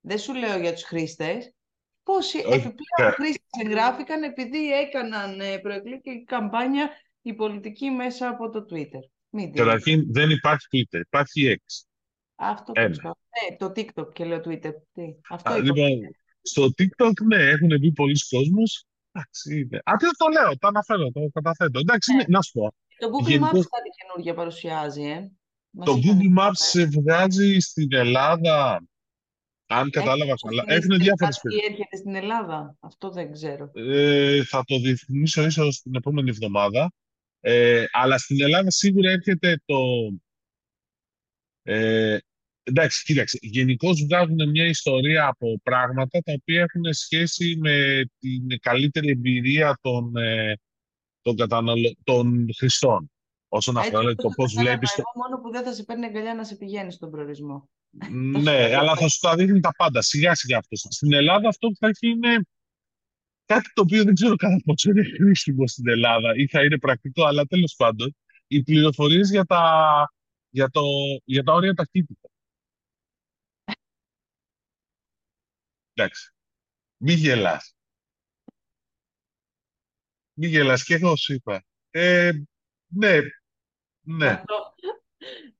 [0.00, 1.54] Δεν σου λέω για τους χρήστες.
[2.02, 6.90] Πόσοι επιπλέον χρήστες εγγράφηκαν επειδή έκαναν ε, προεκλογική καμπάνια
[7.22, 9.50] η πολιτική μέσα από το Twitter.
[9.54, 11.84] Καταρχήν δεν υπάρχει Twitter, υπάρχει X.
[12.34, 14.72] Αυτό το, ναι, το TikTok και λέω Twitter.
[14.92, 15.90] Τι, αυτό Α, λοιπόν,
[16.42, 18.84] στο TikTok, ναι, έχουν μπει πολλοί κόσμος.
[19.12, 19.80] Εντάξει, είναι.
[19.84, 21.78] Απλά το λέω, το αναφέρω, το καταθέτω.
[21.78, 22.24] Εντάξει, ναι.
[22.28, 22.74] να σου πω.
[22.98, 23.50] Το Google Γενικώς...
[23.50, 25.30] Maps κάτι καινούργια παρουσιάζει, ε.
[25.84, 28.84] Το Google Maps σε βγάζει στην Ελλάδα,
[29.66, 30.64] αν κατάλαβα καλά.
[30.66, 33.70] Έχουν διάφορες Τι έρχεται στην Ελλάδα, αυτό δεν ξέρω.
[33.74, 36.92] Ε, θα το διευκρινίσω ίσως την επόμενη εβδομάδα.
[37.40, 39.78] Ε, αλλά στην Ελλάδα σίγουρα έρχεται το.
[41.62, 42.18] Ε,
[42.62, 43.38] εντάξει, κοίταξε.
[43.40, 50.16] Γενικώς βγάζουν μια ιστορία από πράγματα τα οποία έχουν σχέση με την καλύτερη εμπειρία των,
[50.16, 50.54] ε,
[51.22, 51.94] των, καταναλω...
[52.04, 53.10] των χρηστών.
[53.48, 54.94] Όσον αφορά το πώς βλέπεις.
[54.94, 55.02] Το...
[55.14, 57.68] μόνο που δεν θα σε παίρνει αγκαλιά να σε πηγαίνει στον προορισμό.
[58.42, 60.02] ναι, αλλά θα σου τα δείχνει τα πάντα.
[60.02, 60.76] Σιγά σιγά αυτό.
[60.76, 62.42] Στην Ελλάδα αυτό που θα έχει είναι
[63.52, 67.24] κάτι το οποίο δεν ξέρω κατά πόσο είναι χρήσιμο στην Ελλάδα ή θα είναι πρακτικό,
[67.24, 69.62] αλλά τέλος πάντων, οι πληροφορίες για τα,
[70.50, 70.82] για, το,
[71.24, 72.28] για τα όρια ταχύτητα.
[75.92, 76.32] Εντάξει.
[76.96, 77.74] Μη γελάς.
[80.32, 81.64] Μη γελάς και εγώ σου είπα.
[81.90, 82.30] Ε,
[82.86, 83.20] ναι,
[84.00, 84.42] ναι.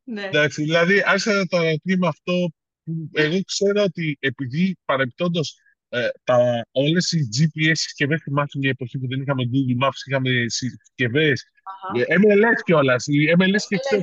[0.04, 0.26] ναι.
[0.26, 2.48] Εντάξει, δηλαδή άρχισα το ερωτήμα αυτό
[2.84, 5.58] που εγώ ξέρω ότι επειδή παρεμπιπτόντως
[5.92, 10.30] ε, τα, όλες οι GPS συσκευές θυμάσαι μια εποχή που δεν είχαμε Google Maps, είχαμε
[10.46, 11.42] συσκευές.
[11.42, 12.16] Uh-huh.
[12.18, 13.06] MLS κιόλας.
[13.06, 14.00] Η MLS και 60%.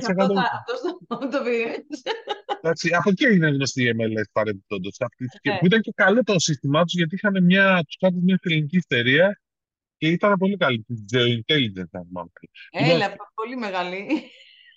[1.08, 1.42] Αυτό το
[2.60, 4.96] Εντάξει, από εκεί είναι γνωστή η MLS παρεμπιπτόντως.
[4.98, 5.56] Okay.
[5.58, 9.40] Που ήταν και καλό το σύστημά τους γιατί είχαν μια, τους κάτω μια ελληνική εταιρεία
[9.96, 10.84] και ήταν πολύ καλή.
[10.86, 12.30] Τη Geointelligence, αν θυμάμαι.
[12.70, 14.06] Έλα, λοιπόν, πολύ μεγάλη.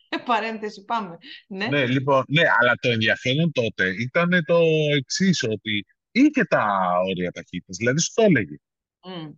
[0.26, 1.18] Παρένθεση, πάμε.
[1.47, 1.68] Ναι.
[1.68, 4.59] ναι, λοιπόν, ναι, αλλά το ενδιαφέρον τότε ήταν το
[4.95, 6.66] εξής, ότι είχε τα
[7.09, 7.78] όρια ταχύτητας.
[7.78, 8.55] Δηλαδή, σου το έλεγε.
[9.07, 9.34] Mm.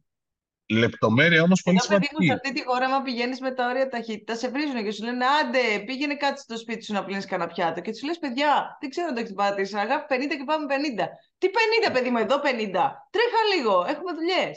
[0.69, 2.15] Λεπτομέρεια όμως πολύ σημαντική.
[2.15, 5.03] Παιδί σε αυτή τη χώρα, άμα πηγαίνεις με τα όρια ταχύτητας, σε βρίζουν και σου
[5.03, 7.81] λένε Άντε, πήγαινε κάτι στο σπίτι σου να πλύνεις κανένα πιάτο.
[7.81, 9.77] Και του λες, Παιδιά, δεν ξέρω αν το έχεις πατήσει.
[9.77, 11.07] Αγάπη 50 και πάμε 50.
[11.37, 11.47] Τι
[11.87, 12.41] 50, παιδί μου, εδώ 50.
[13.13, 14.53] Τρέχα λίγο, έχουμε δουλειές.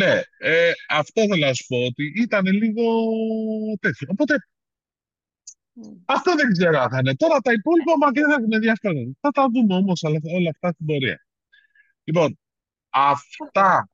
[0.00, 2.84] ναι, ε, αυτό θέλω να σου πω ότι ήταν λίγο
[3.80, 4.08] τέτοιο.
[4.10, 4.34] Οπότε
[6.04, 7.14] αυτό δεν ξέρω αν θα είναι.
[7.14, 9.16] Τώρα τα υπόλοιπα μα δεν έχουν ενδιαφέρον.
[9.20, 11.26] Θα τα δούμε όμως όλα αυτά στην πορεία.
[12.04, 12.38] Λοιπόν,
[12.90, 13.88] αυτά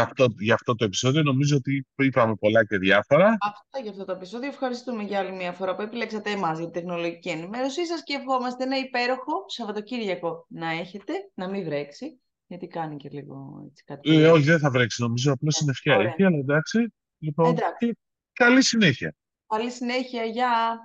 [0.00, 1.22] αυτό, για αυτό το επεισόδιο.
[1.22, 3.36] Νομίζω ότι είπαμε πολλά και διάφορα.
[3.40, 4.48] Αυτά για αυτό το επεισόδιο.
[4.48, 8.64] Ευχαριστούμε για άλλη μια φορά που επιλέξατε εμάς για την τεχνολογική ενημέρωσή σας και ευχόμαστε
[8.64, 12.18] ένα υπέροχο Σαββατοκύριακο να έχετε, να μην βρέξει.
[12.46, 14.16] Γιατί κάνει και λίγο έτσι κάτι.
[14.16, 15.32] Ε, όχι, δεν θα βρέξει νομίζω.
[15.32, 16.26] Απλώς είναι ευχαίρεια.
[16.26, 16.94] Αλλά εντάξει.
[17.18, 17.98] Λοιπόν, εντάξει.
[18.32, 19.14] καλή συνέχεια.
[19.46, 20.24] Καλή συνέχεια.
[20.24, 20.78] Γεια.